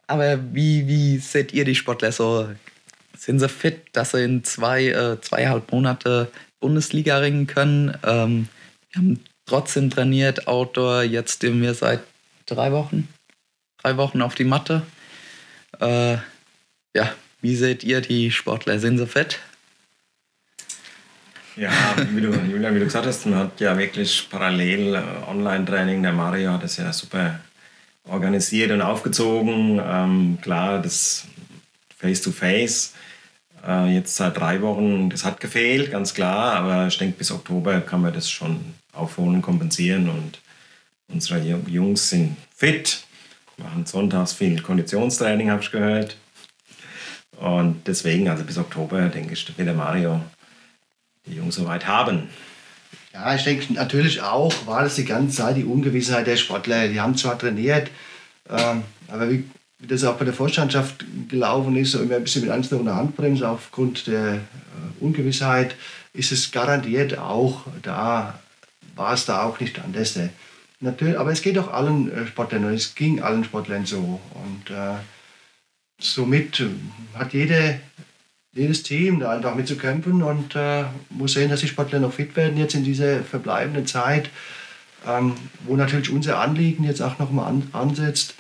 [0.08, 2.50] aber wie, wie seht ihr die Sportler so?
[3.18, 7.98] Sind sie fit, dass sie in zwei, äh, zweieinhalb Monate Bundesliga ringen können?
[8.04, 8.50] Ähm,
[8.92, 11.04] wir haben trotzdem trainiert, Outdoor.
[11.04, 12.02] Jetzt stehen wir seit
[12.46, 13.08] drei Wochen,
[13.82, 14.82] drei Wochen auf die Matte.
[15.80, 16.18] Äh,
[16.96, 18.80] ja, wie seht ihr die Sportler?
[18.80, 19.40] Sind sie fit?
[21.62, 21.70] Ja,
[22.10, 26.02] wie du, Julian, wie du gesagt hast, man hat ja wirklich parallel äh, Online-Training.
[26.02, 27.40] Der Mario hat das ja super
[28.10, 29.80] organisiert und aufgezogen.
[29.80, 31.28] Ähm, klar, das
[32.00, 32.96] Face-to-Face
[33.68, 36.54] äh, jetzt seit drei Wochen, das hat gefehlt, ganz klar.
[36.56, 40.10] Aber ich denke, bis Oktober kann man das schon aufholen, kompensieren.
[40.10, 40.40] Und
[41.14, 43.04] unsere Ju- Jungs sind fit,
[43.58, 46.18] machen sonntags viel Konditionstraining, habe ich gehört.
[47.38, 50.22] Und deswegen, also bis Oktober, denke ich, wird der Mario
[51.26, 52.30] die Jungs soweit haben.
[53.14, 56.88] Ja, ich denke natürlich auch, war das die ganze Zeit die Ungewissheit der Sportler.
[56.88, 57.92] Die haben zwar trainiert,
[58.50, 59.44] ähm, aber wie,
[59.80, 63.48] wie das auch bei der Vorstandschaft gelaufen ist, so immer ein bisschen mit ansteckender Handbremse
[63.48, 64.40] aufgrund der äh,
[65.02, 65.76] Ungewissheit,
[66.14, 68.40] ist es garantiert auch da,
[68.96, 70.18] war es da auch nicht anders.
[70.80, 74.22] Natürlich, aber es geht auch allen äh, Sportlern und es ging allen Sportlern so.
[74.34, 74.96] Und äh,
[76.00, 76.64] somit
[77.14, 77.80] hat jede
[78.54, 82.58] jedes Team da einfach mitzukämpfen und äh, muss sehen, dass die Sportler noch fit werden
[82.58, 84.30] jetzt in dieser verbleibenden Zeit,
[85.08, 88.36] ähm, wo natürlich unser Anliegen jetzt auch nochmal an, ansetzt,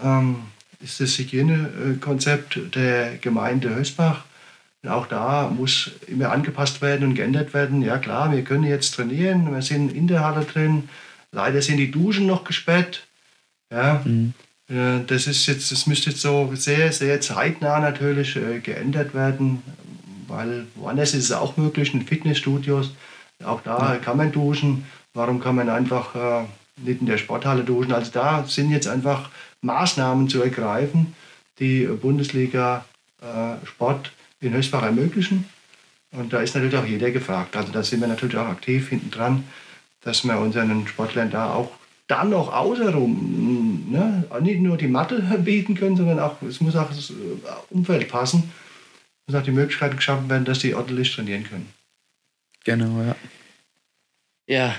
[0.00, 0.36] ähm,
[0.80, 4.24] ist das Hygienekonzept der Gemeinde Hösbach.
[4.82, 7.82] Und auch da muss immer angepasst werden und geändert werden.
[7.82, 10.88] Ja klar, wir können jetzt trainieren, wir sind in der Halle drin.
[11.32, 13.06] Leider sind die Duschen noch gesperrt.
[13.72, 14.32] Ja, äh,
[14.68, 19.62] Das ist jetzt, das müsste jetzt so sehr, sehr zeitnah natürlich äh, geändert werden,
[20.26, 22.92] weil woanders ist es auch möglich, in Fitnessstudios.
[23.42, 24.84] Auch da kann man duschen.
[25.14, 26.44] Warum kann man einfach äh,
[26.84, 27.92] nicht in der Sporthalle duschen?
[27.92, 29.30] Also da sind jetzt einfach
[29.62, 31.14] Maßnahmen zu ergreifen,
[31.58, 32.84] die äh, Bundesliga
[33.22, 35.46] äh, Sport in Höchstbach ermöglichen.
[36.12, 37.56] Und da ist natürlich auch jeder gefragt.
[37.56, 39.44] Also da sind wir natürlich auch aktiv hinten dran,
[40.02, 41.70] dass wir unseren Sportlern da auch
[42.08, 46.88] dann noch außenrum ne, nicht nur die Matte bieten können, sondern auch, es muss auch
[46.88, 47.14] das äh,
[47.70, 48.50] Umfeld passen.
[49.26, 51.68] Es muss auch die Möglichkeit geschaffen werden, dass die ordentlich trainieren können.
[52.64, 53.16] Genau, ja.
[54.46, 54.74] Ja,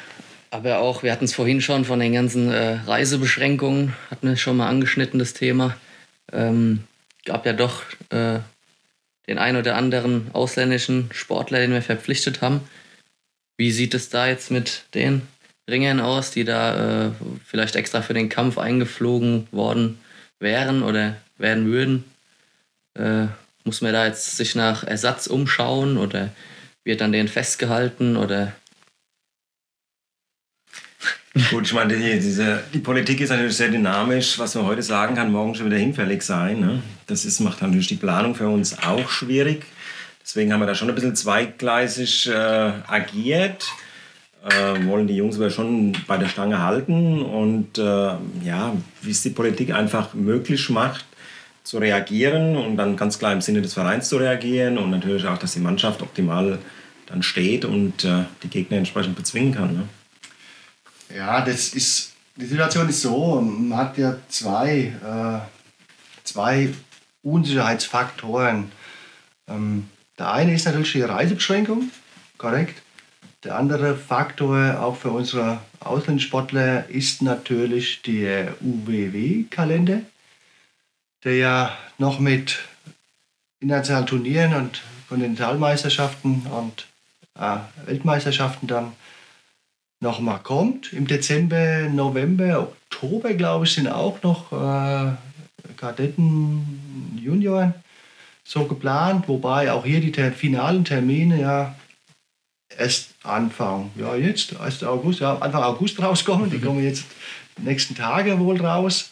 [0.49, 4.57] aber auch, wir hatten es vorhin schon von den ganzen äh, Reisebeschränkungen, hatten wir schon
[4.57, 5.77] mal angeschnitten, das Thema.
[6.31, 6.83] Ähm,
[7.25, 8.39] gab ja doch äh,
[9.27, 12.61] den ein oder anderen ausländischen Sportler, den wir verpflichtet haben.
[13.57, 15.21] Wie sieht es da jetzt mit den
[15.69, 17.11] Ringern aus, die da äh,
[17.45, 19.99] vielleicht extra für den Kampf eingeflogen worden
[20.39, 22.03] wären oder werden würden?
[22.97, 23.27] Äh,
[23.63, 26.29] muss man da jetzt sich nach Ersatz umschauen oder
[26.83, 28.53] wird an denen festgehalten oder
[31.51, 34.39] Gut, ich meine, die, diese, die Politik ist natürlich sehr dynamisch.
[34.39, 36.59] Was man heute sagen kann, morgen schon wieder hinfällig sein.
[36.59, 36.81] Ne?
[37.05, 39.65] Das ist, macht natürlich die Planung für uns auch schwierig.
[40.23, 43.67] Deswegen haben wir da schon ein bisschen zweigleisig äh, agiert.
[44.41, 49.21] Äh, wollen die Jungs aber schon bei der Stange halten und äh, ja, wie es
[49.21, 51.05] die Politik einfach möglich macht,
[51.63, 55.37] zu reagieren und dann ganz klar im Sinne des Vereins zu reagieren und natürlich auch,
[55.37, 56.57] dass die Mannschaft optimal
[57.07, 59.73] dann steht und äh, die Gegner entsprechend bezwingen kann.
[59.73, 59.89] Ne?
[61.17, 66.69] Ja, das ist, die Situation ist so, man hat ja zwei, äh, zwei
[67.23, 68.71] Unsicherheitsfaktoren.
[69.49, 71.91] Ähm, der eine ist natürlich die Reisebeschränkung,
[72.37, 72.81] korrekt.
[73.45, 80.01] Der andere Faktor auch für unsere Auslandssportler ist natürlich der UWW-Kalender,
[81.23, 82.59] der ja noch mit
[83.61, 86.87] internationalen Turnieren und Kontinentalmeisterschaften und
[87.39, 88.91] äh, Weltmeisterschaften dann
[90.01, 90.91] nochmal kommt.
[90.91, 95.13] Im Dezember, November, Oktober, glaube ich, sind auch noch äh,
[95.77, 97.73] Kadetten, Junioren
[98.43, 101.75] so geplant, wobei auch hier die ter finalen Termine ja
[102.77, 104.83] erst Anfang, ja jetzt, 1.
[104.83, 106.49] August, ja, Anfang August rauskommen.
[106.49, 107.05] Die kommen jetzt
[107.57, 109.11] die nächsten Tage wohl raus.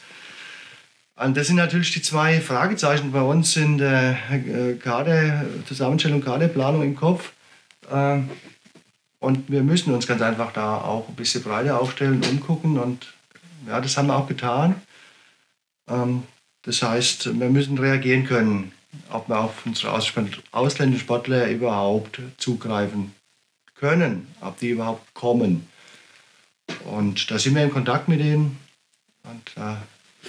[1.15, 6.84] Und das sind natürlich die zwei Fragezeichen bei uns in der äh, Kader, Zusammenstellung, Kaderplanung
[6.84, 7.32] im Kopf.
[7.91, 8.30] Ähm,
[9.20, 12.78] und wir müssen uns ganz einfach da auch ein bisschen breiter aufstellen, umgucken.
[12.78, 13.08] Und
[13.67, 14.76] ja, das haben wir auch getan.
[15.89, 16.24] Ähm,
[16.62, 18.72] das heißt, wir müssen reagieren können,
[19.10, 23.16] ob wir auf unsere ausländischen Sportler überhaupt zugreifen
[23.80, 25.68] können, ob die überhaupt kommen.
[26.86, 28.58] Und da sind wir in Kontakt mit denen.
[29.24, 29.76] Und, äh,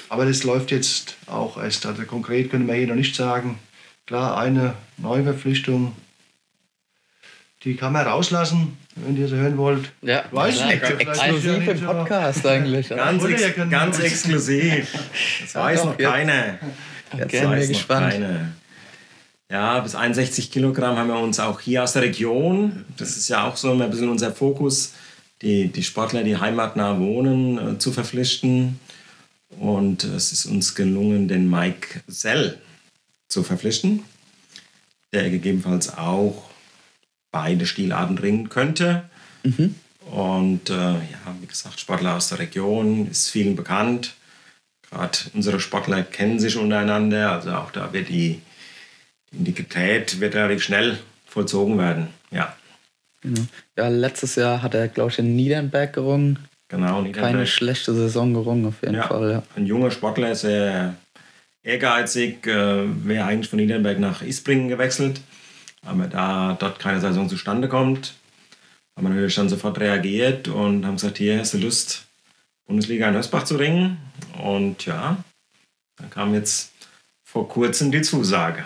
[0.09, 1.87] aber das läuft jetzt auch erst.
[1.87, 3.59] Also konkret können wir hier noch nicht sagen.
[4.07, 5.95] Klar, eine Neuverpflichtung,
[7.65, 9.91] die kann man rauslassen, wenn ihr sie hören wollt.
[10.03, 10.83] Ja, Weiß ja, nicht.
[10.83, 12.89] Exklusiv im so- Podcast eigentlich.
[12.89, 14.93] Ganz, ex ganz exklusiv.
[15.43, 16.59] Das weiß doch, noch jetzt- keiner.
[17.17, 18.13] Jetzt wir weiß noch gespannt.
[18.13, 18.53] keiner.
[19.51, 22.85] Ja, bis 61 Kilogramm haben wir uns auch hier aus der Region.
[22.99, 24.93] Das ist ja auch so ein bisschen unser Fokus,
[25.41, 28.79] die, die Sportler, die heimatnah wohnen, äh, zu verpflichten.
[29.59, 32.59] Und es ist uns gelungen, den Mike Sell
[33.29, 34.03] zu verpflichten,
[35.15, 36.51] der gegebenenfalls auch
[37.31, 39.09] beide Stilarten ringen könnte.
[40.11, 44.15] Und äh, ja, wie gesagt, Sportler aus der Region ist vielen bekannt.
[44.91, 48.43] Gerade unsere Sportler kennen sich untereinander, also auch da wird die
[49.33, 52.09] Integrität wird relativ schnell vollzogen werden.
[52.31, 52.55] Ja,
[53.77, 56.39] Ja, letztes Jahr hat er, glaube ich, in Niedernberg gerungen.
[56.69, 56.97] genau.
[56.97, 57.49] Keine Niederberg.
[57.49, 59.31] schlechte Saison gerungen, auf jeden Ja, Fall.
[59.33, 59.43] Ja.
[59.57, 60.95] ein junger Sportler, sehr
[61.63, 65.21] ehrgeizig, äh, wäre eigentlich von Niedernberg nach Isbringen gewechselt.
[65.85, 68.15] Aber da dort keine Saison zustande kommt,
[68.97, 72.05] haben wir natürlich dann sofort reagiert und haben gesagt, hier hast du Lust,
[72.67, 73.99] Bundesliga in Hösbach zu ringen.
[74.43, 75.17] Und ja,
[75.97, 76.73] dann kam jetzt
[77.25, 78.65] vor kurzem die Zusage.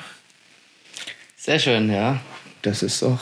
[1.43, 2.21] Sehr schön, ja.
[2.63, 3.19] Das ist auch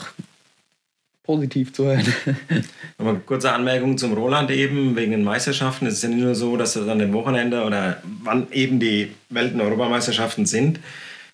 [1.23, 2.05] positiv zu hören.
[2.99, 5.87] Nochmal kurze Anmerkung zum Roland eben, wegen den Meisterschaften.
[5.87, 9.11] Es ist ja nicht nur so, dass das an den Wochenende oder wann eben die
[9.29, 10.79] Welt- und Europameisterschaften sind.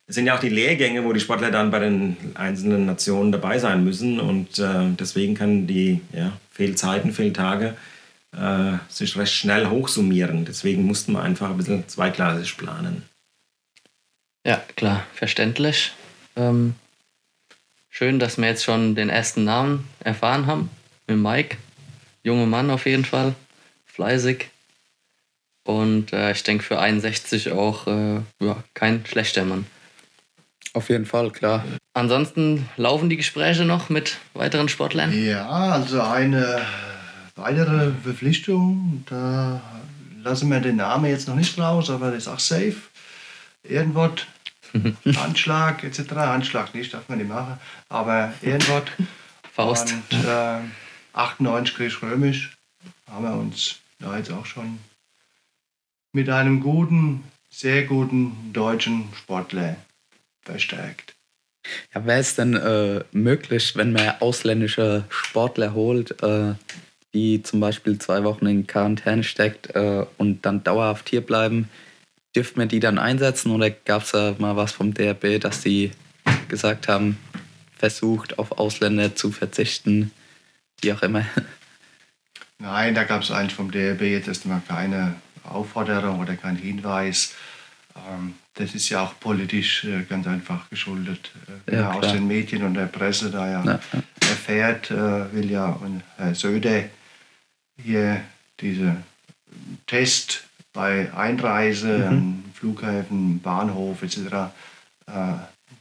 [0.07, 3.59] Es sind ja auch die Lehrgänge, wo die Sportler dann bei den einzelnen Nationen dabei
[3.59, 4.21] sein müssen.
[4.21, 7.75] Und äh, deswegen kann die ja, Fehlzeiten, Fehltage
[8.31, 10.45] äh, sich recht schnell hochsummieren.
[10.45, 13.03] Deswegen mussten wir einfach ein bisschen zweigleisig planen.
[14.45, 15.91] Ja, klar, verständlich.
[16.37, 16.75] Ähm,
[17.89, 20.69] schön, dass wir jetzt schon den ersten Namen erfahren haben.
[21.07, 21.57] Mit Mike.
[22.23, 23.33] Junger Mann auf jeden Fall.
[23.85, 24.49] Fleißig.
[25.63, 29.65] Und äh, ich denke für 61 auch äh, ja, kein schlechter Mann.
[30.73, 31.65] auf jeden Fall, klar.
[31.93, 35.11] Ansonsten laufen die Gespräche noch mit weiteren Sportlern.
[35.11, 36.61] Ja, also eine
[37.35, 39.61] weitere Verpflichtung, da
[40.23, 42.75] lassen wir den Namen jetzt noch nicht raus, aber das ist auch safe.
[43.63, 44.11] Irgendwas,
[45.15, 46.11] Handschlag etc.
[46.13, 48.83] Handschlag nicht, darf man nicht machen, aber irgendwas.
[49.53, 49.91] Faust.
[49.91, 50.59] Und äh,
[51.13, 52.55] 98 griechisch-römisch
[53.09, 54.77] haben wir uns da jetzt auch schon
[56.13, 59.77] mit einem guten, sehr guten deutschen Sportler
[60.41, 61.15] verstärkt.
[61.93, 66.53] Ja, wäre es denn äh, möglich, wenn man ausländische Sportler holt, äh,
[67.13, 71.69] die zum Beispiel zwei Wochen in Quarantäne steckt äh, und dann dauerhaft hier bleiben,
[72.37, 75.91] dürfte man die dann einsetzen oder gab es da mal was vom DRB, dass die
[76.47, 77.17] gesagt haben,
[77.75, 80.11] versucht auf Ausländer zu verzichten,
[80.81, 81.25] wie auch immer.
[82.59, 87.33] Nein, da gab es eigentlich vom DRB jetzt erstmal keine Aufforderung oder keinen Hinweis.
[87.95, 91.31] Ähm, das ist ja auch politisch äh, ganz einfach geschuldet.
[91.67, 92.13] Äh, Ja, wer aus klar.
[92.13, 94.03] den Medien und der Presse da ja, Ja, ja.
[94.29, 96.83] erfährt, äh, will ja und Herr Söder
[97.83, 98.21] hier
[98.59, 98.97] diese
[99.87, 100.46] Test
[100.77, 104.17] bei Einreise an Flughäfen, Bahnhof etc.
[105.07, 105.33] Äh,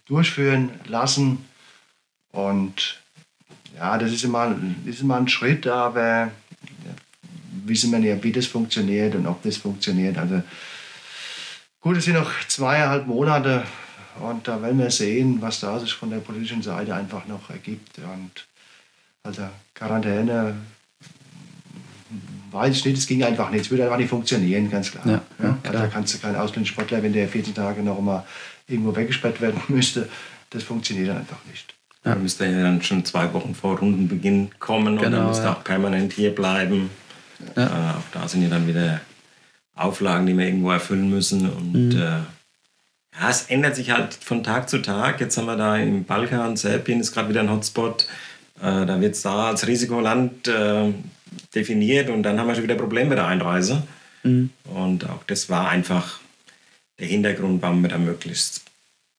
[0.06, 1.44] durchführen lassen.
[2.32, 2.98] Und
[3.76, 4.56] ja, das ist immer,
[4.86, 6.30] ist immer ein Schritt, aber
[7.66, 10.16] wissen wir ja, wie das funktioniert und ob das funktioniert.
[10.16, 10.42] Also
[11.82, 13.64] gut, es sind noch zweieinhalb Monate
[14.20, 17.98] und da werden wir sehen, was da sich von der politischen Seite einfach noch ergibt.
[17.98, 18.46] Und
[19.22, 19.42] also
[19.74, 20.56] Quarantäne
[22.56, 25.06] weiß ich nicht, es ging einfach nicht, es würde einfach nicht funktionieren, ganz klar.
[25.06, 25.72] Ja, ja, klar.
[25.72, 28.24] da kannst du keinen ausländischen Sportler, wenn der 14 Tage noch mal
[28.68, 30.08] irgendwo weggesperrt werden müsste,
[30.50, 31.74] das funktioniert dann einfach nicht.
[32.02, 35.52] Da müsste ja dann schon zwei Wochen vor Rundenbeginn kommen und Genau, dann müsste ja.
[35.54, 36.90] auch permanent hier bleiben.
[37.56, 39.00] Äh, auch da sind ja dann wieder
[39.74, 41.50] Auflagen, die wir irgendwo erfüllen müssen.
[41.50, 42.00] Und Mhm.
[42.00, 42.20] äh,
[43.20, 45.20] ja, es ändert sich halt von Tag zu Tag.
[45.20, 48.06] Jetzt haben wir da im Balkan, Serbien ist gerade wieder ein Hotspot.
[48.60, 50.92] Äh, da wird es da als Risikoland äh,
[51.54, 53.82] definiert und dann haben wir schon wieder Probleme mit der Einreise.
[54.22, 54.50] Mhm.
[54.64, 56.20] Und auch das war einfach
[56.98, 58.62] der Hintergrund, warum wir da möglichst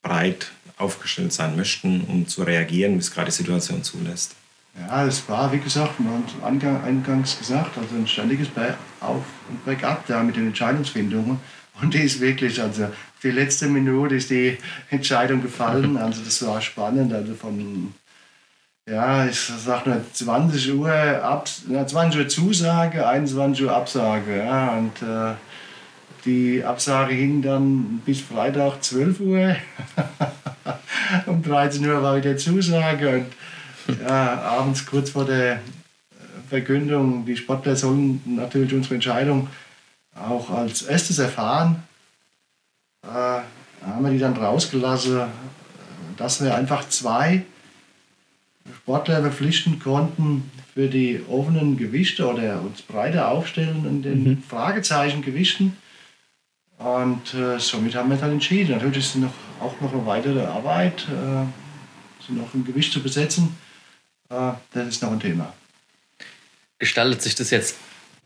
[0.02, 4.36] breit aufgestellt sein möchten, um zu reagieren, wie es gerade die Situation zulässt.
[4.80, 8.50] Ja, es war, wie gesagt, wir haben es Angang, eingangs gesagt, also ein ständiges
[9.00, 11.40] Auf- und Bergab da mit den Entscheidungsfindungen.
[11.82, 12.88] Und die ist wirklich, also
[13.24, 14.58] die letzte Minute ist die
[14.90, 15.98] Entscheidung gefallen.
[15.98, 17.14] Also das war spannend.
[17.14, 17.94] Also von,
[18.88, 24.38] ja, ich sag nur 20 Uhr, ab, 20 Uhr Zusage, 21 Uhr Absage.
[24.38, 25.36] Ja, und äh,
[26.24, 29.56] die Absage hing dann bis Freitag 12 Uhr.
[31.26, 33.26] um 13 Uhr war wieder Zusage.
[33.88, 35.60] Und ja, abends kurz vor der
[36.50, 39.50] Verkündung, die Sportler sollen natürlich unsere Entscheidung
[40.16, 41.84] auch als erstes erfahren.
[43.04, 43.42] Äh,
[43.86, 45.24] haben wir die dann rausgelassen,
[46.16, 47.44] dass wir einfach zwei
[48.76, 54.44] Sportler verpflichten konnten für die offenen Gewichte oder uns breiter aufstellen in den mhm.
[54.44, 55.78] Fragezeichen Gewichten.
[56.78, 58.72] Und äh, somit haben wir dann entschieden.
[58.72, 61.46] Natürlich ist noch, auch noch eine weitere Arbeit, äh,
[62.20, 63.58] so noch ein Gewicht zu besetzen.
[64.30, 65.54] Äh, das ist noch ein Thema.
[66.78, 67.78] Gestaltet sich das jetzt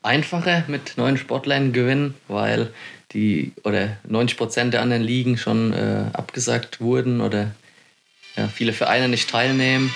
[0.03, 2.73] einfacher mit neuen Sportlern gewinnen, weil
[3.13, 7.51] die oder 90 Prozent der anderen Ligen schon äh, abgesagt wurden oder
[8.35, 9.93] ja, viele Vereine nicht teilnehmen.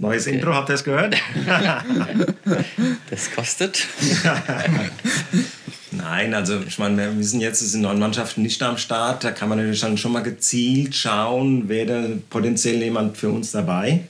[0.00, 0.36] Neues okay.
[0.36, 1.14] Intro, habt ihr es gehört?
[3.10, 3.86] das kostet.
[5.90, 9.24] Nein, also ich meine, wir sind jetzt in neun Mannschaften nicht am Start.
[9.24, 14.04] Da kann man natürlich dann schon mal gezielt schauen, wäre potenziell jemand für uns dabei.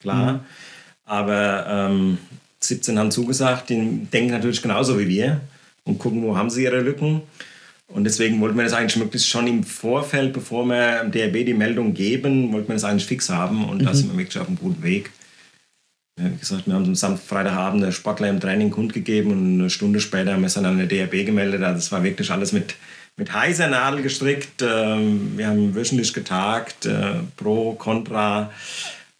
[0.00, 0.32] Klar.
[0.32, 0.40] Mhm.
[1.04, 2.18] Aber ähm,
[2.58, 5.40] 17 haben zugesagt, die denken natürlich genauso wie wir
[5.84, 7.22] und gucken, wo haben sie ihre Lücken.
[7.86, 11.54] Und deswegen wollten wir das eigentlich möglichst schon im Vorfeld, bevor wir dem DRB die
[11.54, 13.86] Meldung geben, wollten wir das eigentlich fix haben und mhm.
[13.86, 15.12] da sind wir wirklich auf einem guten Weg.
[16.20, 20.00] Wie gesagt, wir haben am Samstag, Freitagabend der Sportler im Training kundgegeben und eine Stunde
[20.00, 21.62] später haben wir es dann an der DRB gemeldet.
[21.62, 22.74] Also es war wirklich alles mit,
[23.16, 24.60] mit heißer Nadel gestrickt.
[24.60, 28.50] Ähm, wir haben wöchentlich getagt, äh, pro, contra.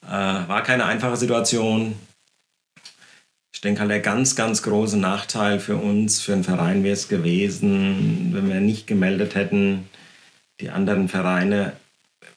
[0.05, 1.95] Äh, war keine einfache Situation.
[3.55, 7.09] Ich denke halt, der ganz, ganz große Nachteil für uns, für den Verein wäre es
[7.09, 9.89] gewesen, wenn wir nicht gemeldet hätten,
[10.61, 11.75] die anderen Vereine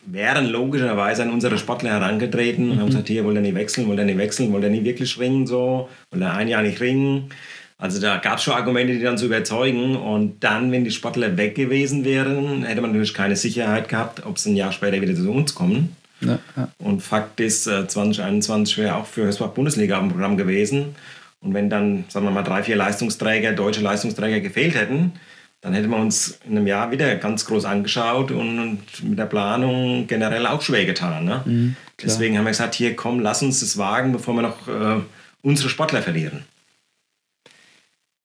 [0.05, 2.89] wären logischerweise an unsere Sportler herangetreten und haben mhm.
[2.89, 5.47] gesagt, hier, wollt ihr nicht wechseln, wollt ihr nicht wechseln, wollt ihr nicht wirklich ringen,
[5.47, 7.29] so, wollt ihr ein Jahr nicht ringen.
[7.77, 9.95] Also da gab es schon Argumente, die dann zu überzeugen.
[9.95, 14.37] Und dann, wenn die Sportler weg gewesen wären, hätte man natürlich keine Sicherheit gehabt, ob
[14.37, 15.95] sie ein Jahr später wieder zu uns kommen.
[16.21, 16.69] Ja, ja.
[16.77, 20.95] Und Fakt ist, 2021 äh, wäre auch für Hösbach Bundesliga am Programm gewesen.
[21.41, 25.13] Und wenn dann, sagen wir mal, drei, vier Leistungsträger, deutsche Leistungsträger gefehlt hätten,
[25.61, 30.07] dann hätten wir uns in einem Jahr wieder ganz groß angeschaut und mit der Planung
[30.07, 31.25] generell auch schwer getan.
[31.25, 31.41] Ne?
[31.45, 35.01] Mhm, Deswegen haben wir gesagt, hier komm, lass uns das wagen, bevor wir noch äh,
[35.43, 36.45] unsere Sportler verlieren.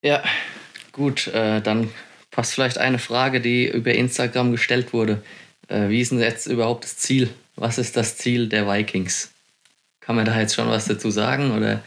[0.03, 0.23] Ja,
[0.93, 1.91] gut, äh, dann
[2.31, 5.23] passt vielleicht eine Frage, die über Instagram gestellt wurde.
[5.69, 7.29] Äh, wie ist denn jetzt überhaupt das Ziel?
[7.55, 9.31] Was ist das Ziel der Vikings?
[10.01, 11.83] Kann man da jetzt schon was dazu sagen oder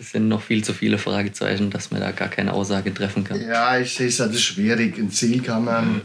[0.00, 3.40] es sind noch viel zu viele Fragezeichen, dass man da gar keine Aussage treffen kann.
[3.40, 4.96] Ja, ich sehe es also schwierig.
[4.96, 6.00] Ein Ziel kann man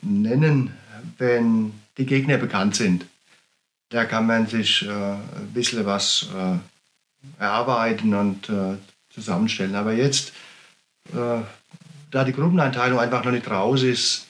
[0.00, 0.70] nennen,
[1.18, 3.04] wenn die Gegner bekannt sind.
[3.90, 8.76] Da kann man sich äh, ein bisschen was äh, erarbeiten und äh,
[9.10, 9.74] zusammenstellen.
[9.74, 10.32] Aber jetzt,
[11.12, 11.42] äh,
[12.10, 14.25] da die Gruppeneinteilung einfach noch nicht raus ist,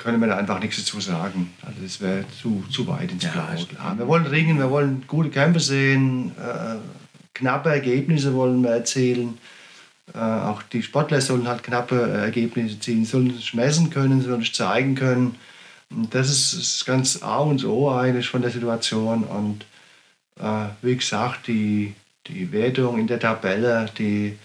[0.00, 1.52] können wir da einfach nichts dazu sagen.
[1.62, 3.66] Also das wäre zu, zu weit ins Blaue.
[3.74, 6.76] Ja, wir wollen ringen, wir wollen gute Kämpfe sehen, äh,
[7.34, 9.38] knappe Ergebnisse wollen wir erzielen.
[10.14, 14.54] Äh, auch die Sportler sollen halt knappe Ergebnisse ziehen, sollen sich messen können, sollen sich
[14.54, 15.36] zeigen können.
[15.90, 19.24] Und das ist, ist ganz A und O eigentlich von der Situation.
[19.24, 19.64] Und
[20.40, 21.94] äh, wie gesagt, die,
[22.26, 24.38] die Wertung in der Tabelle, die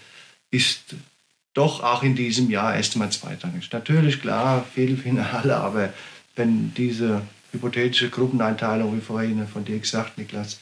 [0.50, 0.94] ist
[1.56, 3.72] doch auch in diesem Jahr erstmal zweitrangig.
[3.72, 5.92] Natürlich, klar, Viertelfinale, aber
[6.36, 10.60] wenn diese hypothetische Gruppeneinteilung, wie vorhin von dir gesagt, Niklas,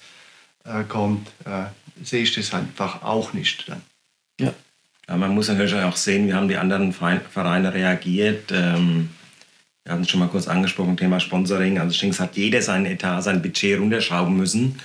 [0.65, 1.65] äh, kommt, äh,
[2.03, 3.83] sehe ich das einfach auch nicht dann.
[4.41, 4.53] Ja.
[5.09, 5.17] ja.
[5.17, 8.53] Man muss natürlich auch sehen, wie haben die anderen Vereine reagiert.
[8.53, 9.11] Ähm,
[9.85, 11.79] wir haben es schon mal kurz angesprochen, Thema Sponsoring.
[11.79, 14.81] Also ich denke, es hat jeder sein Etat, sein Budget runterschrauben müssen.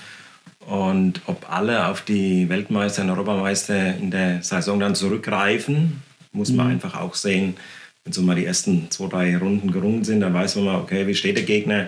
[0.69, 6.67] Und ob alle auf die Weltmeister und Europameister in der Saison dann zurückgreifen, muss man
[6.67, 6.73] mhm.
[6.73, 7.57] einfach auch sehen.
[8.03, 11.07] Wenn so mal die ersten zwei, drei Runden gerungen sind, dann weiß man mal, okay,
[11.07, 11.87] wie steht der Gegner.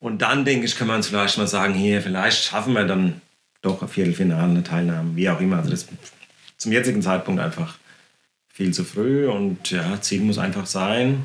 [0.00, 3.20] Und dann, denke ich, kann man vielleicht mal sagen, hier, vielleicht schaffen wir dann
[3.60, 5.58] doch ein Viertelfinale, eine Teilnahme, wie auch immer.
[5.58, 5.86] Also das
[6.56, 7.78] zum jetzigen Zeitpunkt einfach
[8.52, 9.28] viel zu früh.
[9.28, 11.24] Und ja, Ziel muss einfach sein,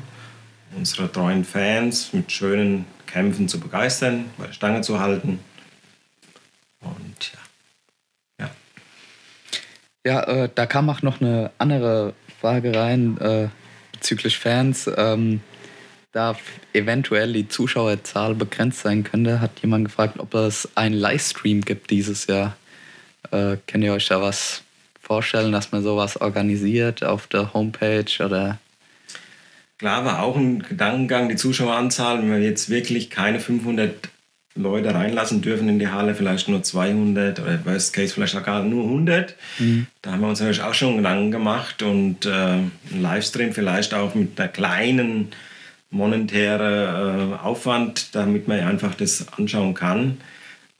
[0.76, 5.40] unsere treuen Fans mit schönen Kämpfen zu begeistern, bei der Stange zu halten
[6.80, 7.38] und ja.
[8.40, 8.50] Ja,
[10.08, 13.48] ja äh, da kam auch noch eine andere Frage rein äh,
[13.92, 14.90] bezüglich Fans.
[14.96, 15.40] Ähm,
[16.12, 16.34] da
[16.72, 22.26] eventuell die Zuschauerzahl begrenzt sein könnte, hat jemand gefragt, ob es einen Livestream gibt dieses
[22.26, 22.56] Jahr.
[23.30, 24.62] Äh, könnt ihr euch da was
[25.00, 28.58] vorstellen, dass man sowas organisiert auf der Homepage oder?
[29.76, 34.08] Klar war auch ein Gedankengang, die Zuschaueranzahl, wenn wir jetzt wirklich keine 500
[34.58, 38.62] Leute reinlassen dürfen in die Halle, vielleicht nur 200 oder worst case vielleicht auch gar
[38.62, 39.34] nur 100.
[39.58, 39.86] Mhm.
[40.02, 44.14] Da haben wir uns natürlich auch schon Gedanken gemacht und äh, ein Livestream vielleicht auch
[44.14, 45.28] mit einer kleinen
[45.90, 50.18] monetären äh, Aufwand, damit man einfach das anschauen kann.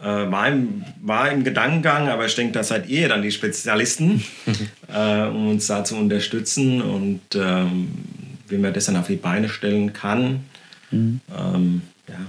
[0.01, 4.23] Äh, war, im, war im Gedankengang, aber ich denke, da seid ihr dann die Spezialisten,
[4.93, 7.89] äh, um uns da zu unterstützen und ähm,
[8.49, 10.45] wie man das dann auf die Beine stellen kann.
[10.91, 11.21] Mhm.
[11.37, 12.21] Ähm, ja,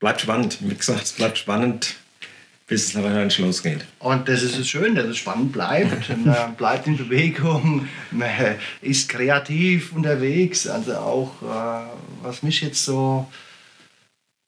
[0.00, 0.58] bleibt spannend.
[0.60, 1.96] Wie gesagt, es bleibt spannend,
[2.66, 3.86] bis es wahrscheinlich losgeht.
[3.98, 6.08] Und das ist schön, dass es spannend bleibt.
[6.24, 8.30] Man bleibt in Bewegung, man
[8.82, 10.66] ist kreativ unterwegs.
[10.66, 11.86] Also auch, äh,
[12.22, 13.26] was mich jetzt so,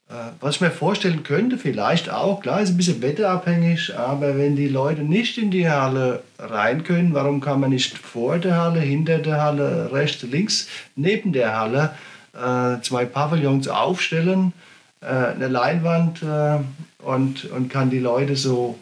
[0.08, 4.54] äh, was ich mir vorstellen könnte, vielleicht auch, klar, ist ein bisschen wetterabhängig, aber wenn
[4.54, 8.80] die Leute nicht in die Halle rein können, warum kann man nicht vor der Halle,
[8.80, 11.94] hinter der Halle, rechts, links, neben der Halle
[12.34, 14.52] äh, zwei Pavillons aufstellen?
[15.00, 16.58] Äh, eine Leinwand äh,
[17.02, 18.78] und, und kann die Leute so,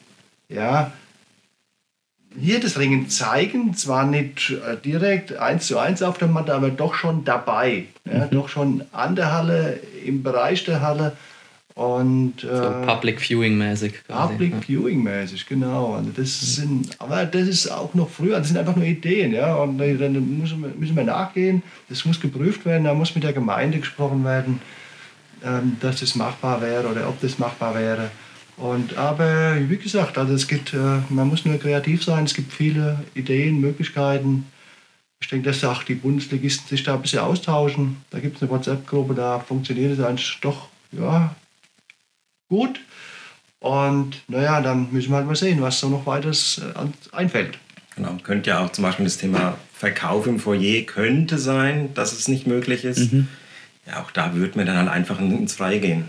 [0.48, 0.92] ja,
[2.38, 6.70] hier das Ringen zeigen, zwar nicht äh, direkt eins zu eins auf der Matte, aber
[6.70, 8.30] doch schon dabei, ja, mhm.
[8.30, 11.16] doch schon an der Halle, im Bereich der Halle.
[11.74, 14.02] Und, äh, so Public Viewing mäßig.
[14.08, 14.60] Public ja.
[14.60, 15.94] Viewing mäßig, genau.
[15.94, 19.54] Also das sind, aber das ist auch noch früher, das sind einfach nur Ideen, ja.
[19.54, 23.32] Und dann müssen wir, müssen wir nachgehen, das muss geprüft werden, da muss mit der
[23.32, 24.60] Gemeinde gesprochen werden.
[25.44, 28.10] Ähm, dass das machbar wäre oder ob das machbar wäre.
[28.56, 32.52] Und, aber wie gesagt, also es gibt, äh, man muss nur kreativ sein, es gibt
[32.52, 34.46] viele Ideen, Möglichkeiten.
[35.20, 37.98] Ich denke, dass auch die Bundesligisten sich da ein bisschen austauschen.
[38.10, 41.34] Da gibt es eine WhatsApp-Gruppe, da funktioniert es eigentlich doch ja,
[42.48, 42.80] gut.
[43.60, 47.58] Und naja, dann müssen wir halt mal sehen, was so noch weiteres äh, einfällt.
[47.94, 52.26] Genau, könnte ja auch zum Beispiel das Thema Verkauf im Foyer könnte sein, dass es
[52.26, 53.12] nicht möglich ist.
[53.12, 53.28] Mhm
[53.88, 56.04] ja, auch da würde man dann halt einfach ins Freie gehen.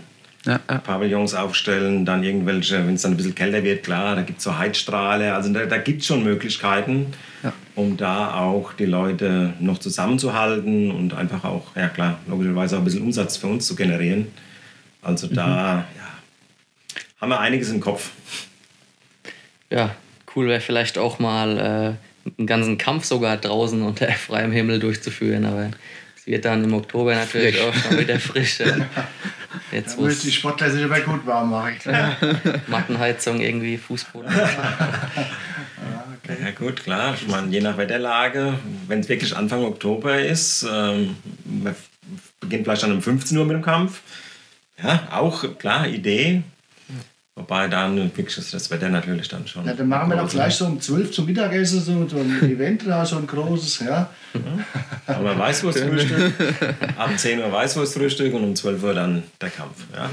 [0.46, 0.78] Ja, ja.
[0.78, 4.44] Pavillons aufstellen, dann irgendwelche, wenn es dann ein bisschen kälter wird, klar, da gibt es
[4.44, 5.34] so Heizstrahle.
[5.34, 7.12] Also da, da gibt es schon Möglichkeiten,
[7.42, 7.52] ja.
[7.74, 12.84] um da auch die Leute noch zusammenzuhalten und einfach auch, ja klar, logischerweise auch ein
[12.84, 14.28] bisschen Umsatz für uns zu generieren.
[15.02, 15.98] Also da mhm.
[15.98, 16.08] ja,
[17.20, 18.10] haben wir einiges im Kopf.
[19.68, 19.94] Ja,
[20.34, 25.44] cool wäre vielleicht auch mal äh, einen ganzen Kampf sogar draußen unter freiem Himmel durchzuführen,
[25.44, 25.70] aber
[26.20, 27.66] es wird dann im Oktober natürlich frisch.
[27.66, 28.58] auch schon wieder frisch.
[29.72, 31.78] Jetzt da die Sportler sich aber gut warm machen.
[32.66, 34.28] Mattenheizung irgendwie, Fußboden.
[36.22, 36.36] okay.
[36.44, 37.14] Ja gut, klar.
[37.14, 41.16] Ich meine, je nach Wetterlage, wenn es wirklich Anfang Oktober ist, ähm,
[42.40, 44.02] beginnt vielleicht dann um 15 Uhr mit dem Kampf.
[44.82, 46.42] Ja, auch klar, Idee.
[47.40, 49.64] Wobei dann wirklich das Wetter natürlich dann schon.
[49.64, 52.86] Ja, dann machen wir dann vielleicht so um 12 zum Mittagessen so, so ein Event
[52.86, 54.10] da, so ein großes, ja.
[54.34, 54.62] Mhm.
[55.06, 56.34] Aber Weißwurstfrühstück.
[56.98, 59.86] Ab 10 Uhr Weißwurstfrühstück und um 12 Uhr dann der Kampf.
[59.94, 60.10] Ja.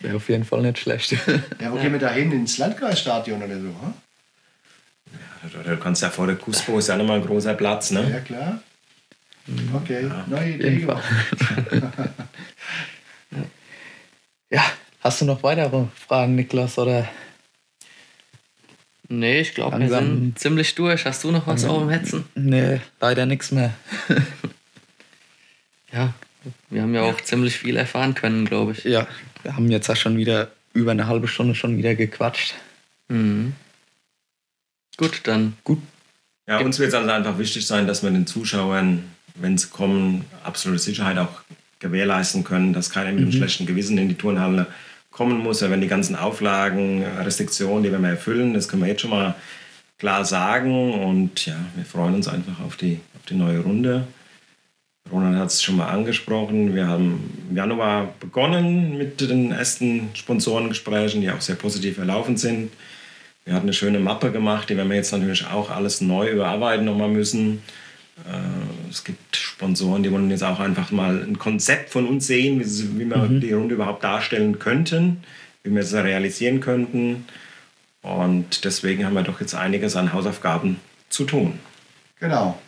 [0.00, 1.16] Wäre auf jeden Fall nicht schlecht.
[1.58, 2.30] Ja, wo gehen wir da hin?
[2.30, 3.68] Ins Landkreisstadion oder so?
[3.68, 3.94] Hm?
[5.54, 8.10] Ja, du kannst ja vor der Kuspo ist ja nochmal ein großer Platz, ne?
[8.10, 8.60] Ja, klar.
[9.72, 10.26] Okay, ja.
[10.28, 10.86] neue Idee.
[14.50, 14.62] ja.
[15.04, 16.78] Hast du noch weitere Fragen, Niklas?
[16.78, 17.06] Oder?
[19.10, 21.04] Nee, ich glaube, wir sind ziemlich durch.
[21.04, 22.24] Hast du noch was auf dem Hetzen?
[22.34, 23.74] Nee, leider nichts mehr.
[25.92, 26.14] ja,
[26.70, 28.84] wir haben ja auch ziemlich viel erfahren können, glaube ich.
[28.84, 29.06] Ja,
[29.42, 32.54] wir haben jetzt auch schon wieder über eine halbe Stunde schon wieder gequatscht.
[33.08, 33.52] Mhm.
[34.96, 35.54] Gut, dann.
[35.64, 35.82] Gut.
[36.48, 40.24] Ja, uns wird es also einfach wichtig sein, dass wir den Zuschauern, wenn sie kommen,
[40.44, 41.42] absolute Sicherheit auch
[41.78, 43.32] gewährleisten können, dass keiner mit einem mhm.
[43.32, 44.66] schlechten Gewissen in die Turnhalle
[45.14, 49.10] kommen muss, wenn die ganzen Auflagen, Restriktionen, die wir erfüllen, das können wir jetzt schon
[49.10, 49.34] mal
[49.96, 50.92] klar sagen.
[50.92, 54.06] Und ja, wir freuen uns einfach auf die, auf die neue Runde.
[55.10, 56.74] Ronald hat es schon mal angesprochen.
[56.74, 62.72] Wir haben im Januar begonnen mit den ersten Sponsorengesprächen, die auch sehr positiv verlaufen sind.
[63.44, 66.86] Wir hatten eine schöne Mappe gemacht, die werden wir jetzt natürlich auch alles neu überarbeiten
[66.86, 67.62] nochmal müssen.
[68.18, 72.60] Äh, es gibt Sponsoren, die wollen jetzt auch einfach mal ein Konzept von uns sehen,
[72.60, 73.40] wie, wir mhm.
[73.40, 75.22] die Runde überhaupt darstellen könnten,
[75.62, 77.26] wie wir es realisieren könnten.
[78.02, 81.58] Und deswegen haben wir doch jetzt einiges an Hausaufgaben zu tun.
[82.20, 82.58] Genau.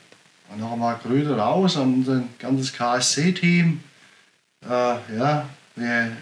[0.50, 3.80] Und noch einmal Grüße raus an unser ganzes KSC-Team.
[4.64, 6.12] Äh, ja, wir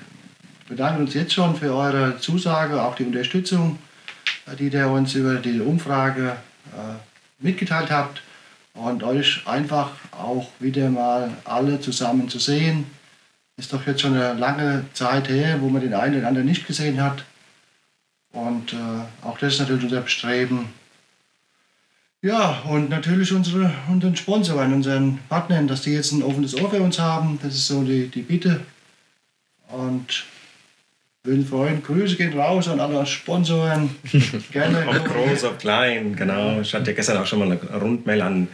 [0.69, 3.79] bedanken uns jetzt schon für eure Zusage, auch die Unterstützung,
[4.47, 6.37] äh, die ihr uns über die Umfrage
[6.73, 6.95] äh,
[7.39, 8.23] mitgeteilt habt.
[8.75, 12.87] Und euch einfach auch wieder mal alle zusammen zu sehen.
[13.57, 16.67] Ist doch jetzt schon eine lange Zeit her, wo man den einen oder anderen nicht
[16.67, 17.25] gesehen hat.
[18.33, 20.69] Und äh, auch das ist natürlich unser Bestreben.
[22.21, 26.81] Ja, und natürlich unsere, unseren Sponsoren, unseren Partnern, dass die jetzt ein offenes Ohr für
[26.81, 27.39] uns haben.
[27.43, 28.61] Das ist so die, die Bitte.
[29.69, 30.25] Und
[31.25, 33.91] würden freuen, Grüße gehen raus an alle Sponsoren.
[34.53, 34.87] Gerne.
[34.87, 36.61] Ob groß, ob klein, genau.
[36.61, 38.49] Ich hatte gestern auch schon mal eine Rundmail an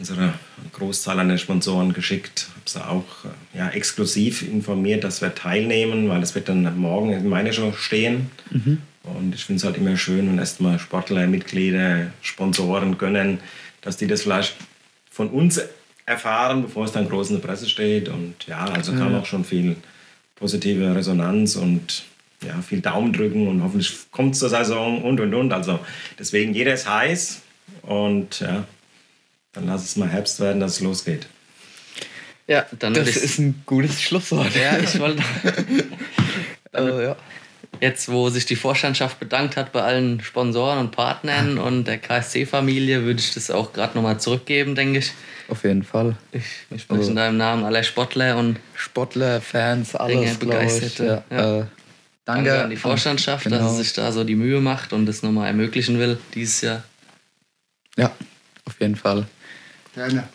[0.00, 0.34] unsere
[0.72, 2.48] Großzahl an den Sponsoren geschickt.
[2.56, 7.12] Habe sie auch äh, ja, exklusiv informiert, dass wir teilnehmen, weil das wird dann morgen
[7.12, 8.28] in meiner Show stehen.
[9.04, 13.38] Und ich finde es halt immer schön, wenn erstmal Sportler, Mitglieder, Sponsoren gönnen,
[13.82, 14.56] dass die das vielleicht
[15.10, 15.60] von uns
[16.06, 18.08] erfahren, bevor es dann groß in der Presse steht.
[18.08, 19.76] Und ja, also kam auch schon viel
[20.34, 22.04] positive Resonanz und
[22.44, 25.52] ja, viel Daumen drücken und hoffentlich kommt es zur Saison und und und.
[25.52, 25.78] Also
[26.18, 27.40] deswegen, jeder ist heiß
[27.82, 28.66] und ja,
[29.52, 31.26] dann lass es mal Herbst werden, dass es losgeht.
[32.46, 34.54] Ja, dann Das ist ein gutes Schlusswort.
[34.54, 35.22] Ja, ich wollte
[36.72, 37.16] Äh, ja.
[37.80, 43.02] Jetzt, wo sich die Vorstandschaft bedankt hat bei allen Sponsoren und Partnern und der KSC-Familie,
[43.04, 45.12] würde ich das auch gerade nochmal zurückgeben, denke ich.
[45.48, 46.16] Auf jeden Fall.
[46.32, 50.36] Ich, ich spreche Also- in deinem Namen aller Sportler und Sportler, Fans, alles.
[50.38, 51.36] Begeisterte, Ja.
[51.36, 51.58] ja.
[51.60, 51.66] Äh,
[52.24, 53.58] danke, danke an die Vorstandschaft, Genau.
[53.58, 56.82] dass sie sich da so die Mühe macht und das nochmal ermöglichen will dieses Jahr.
[57.96, 58.10] Ja,
[58.64, 59.26] auf jeden Fall.
[59.94, 60.28] Gerne.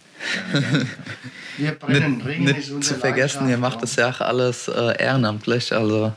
[1.58, 2.22] Wir brennen.
[2.22, 6.14] Ringen Nicht zu vergessen, ihr macht das ja auch alles äh, ehrenamtlich, also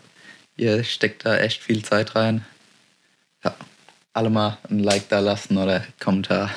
[0.56, 2.44] ihr steckt da echt viel Zeit rein.
[3.44, 3.54] Ja,
[4.12, 6.50] alle mal ein Like da lassen oder Kommentar.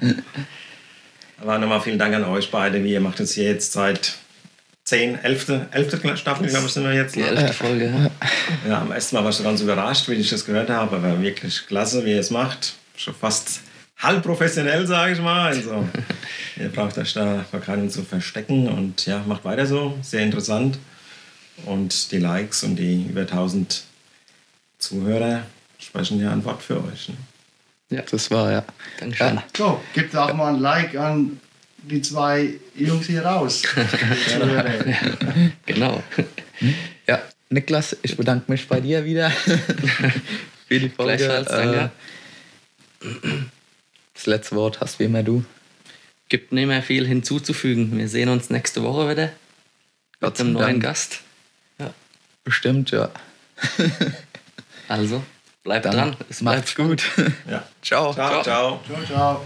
[1.40, 2.84] Aber nochmal vielen Dank an euch beide.
[2.84, 4.18] Wie ihr macht es hier jetzt seit
[4.84, 5.48] 10, 11.
[5.70, 6.18] 11.
[6.18, 7.14] Staffel, glaube ich, sind wir jetzt.
[7.14, 7.28] Die ne?
[7.28, 7.86] elfte Folge.
[7.86, 8.10] Ja.
[8.68, 11.66] Ja, am ersten Mal war ich ganz überrascht, wie ich das gehört habe, aber wirklich
[11.68, 12.74] klasse, wie ihr es macht.
[12.96, 13.60] Schon fast
[13.98, 15.46] halb professionell, sage ich mal.
[15.46, 15.88] Also,
[16.56, 19.96] ihr braucht euch da vor keinem zu verstecken und ja, macht weiter so.
[20.02, 20.78] Sehr interessant.
[21.66, 23.84] Und die Likes und die über 1000
[24.78, 25.44] Zuhörer
[25.78, 27.10] sprechen ja ein Wort für euch.
[27.90, 28.02] Ne?
[28.10, 28.64] Das war ja.
[28.98, 29.34] Dankeschön.
[29.34, 29.44] Ja.
[29.56, 31.40] So, gebt auch mal ein Like an
[31.82, 33.62] die zwei Jungs hier raus.
[33.62, 34.64] Zuhörer.
[35.66, 36.02] Genau.
[37.06, 39.30] ja, Niklas, ich bedanke mich bei dir wieder
[40.68, 41.16] für die Folge.
[41.16, 41.90] Gleichfalls, danke.
[43.02, 43.06] Äh,
[44.14, 45.44] das letzte Wort hast wie immer du.
[46.28, 47.96] Gibt nicht mehr viel hinzuzufügen.
[47.98, 49.32] Wir sehen uns nächste Woche wieder
[50.20, 50.82] Gott mit sei einem neuen Dank.
[50.82, 51.22] Gast.
[52.44, 53.10] Bestimmt, ja.
[54.88, 55.22] Also,
[55.62, 56.16] bleibt Dann dran.
[56.28, 57.02] Es macht's gut.
[57.48, 57.64] Ja.
[57.82, 58.12] Ciao.
[58.12, 58.42] ciao.
[58.42, 58.80] ciao.
[58.86, 59.44] Ciao, ciao.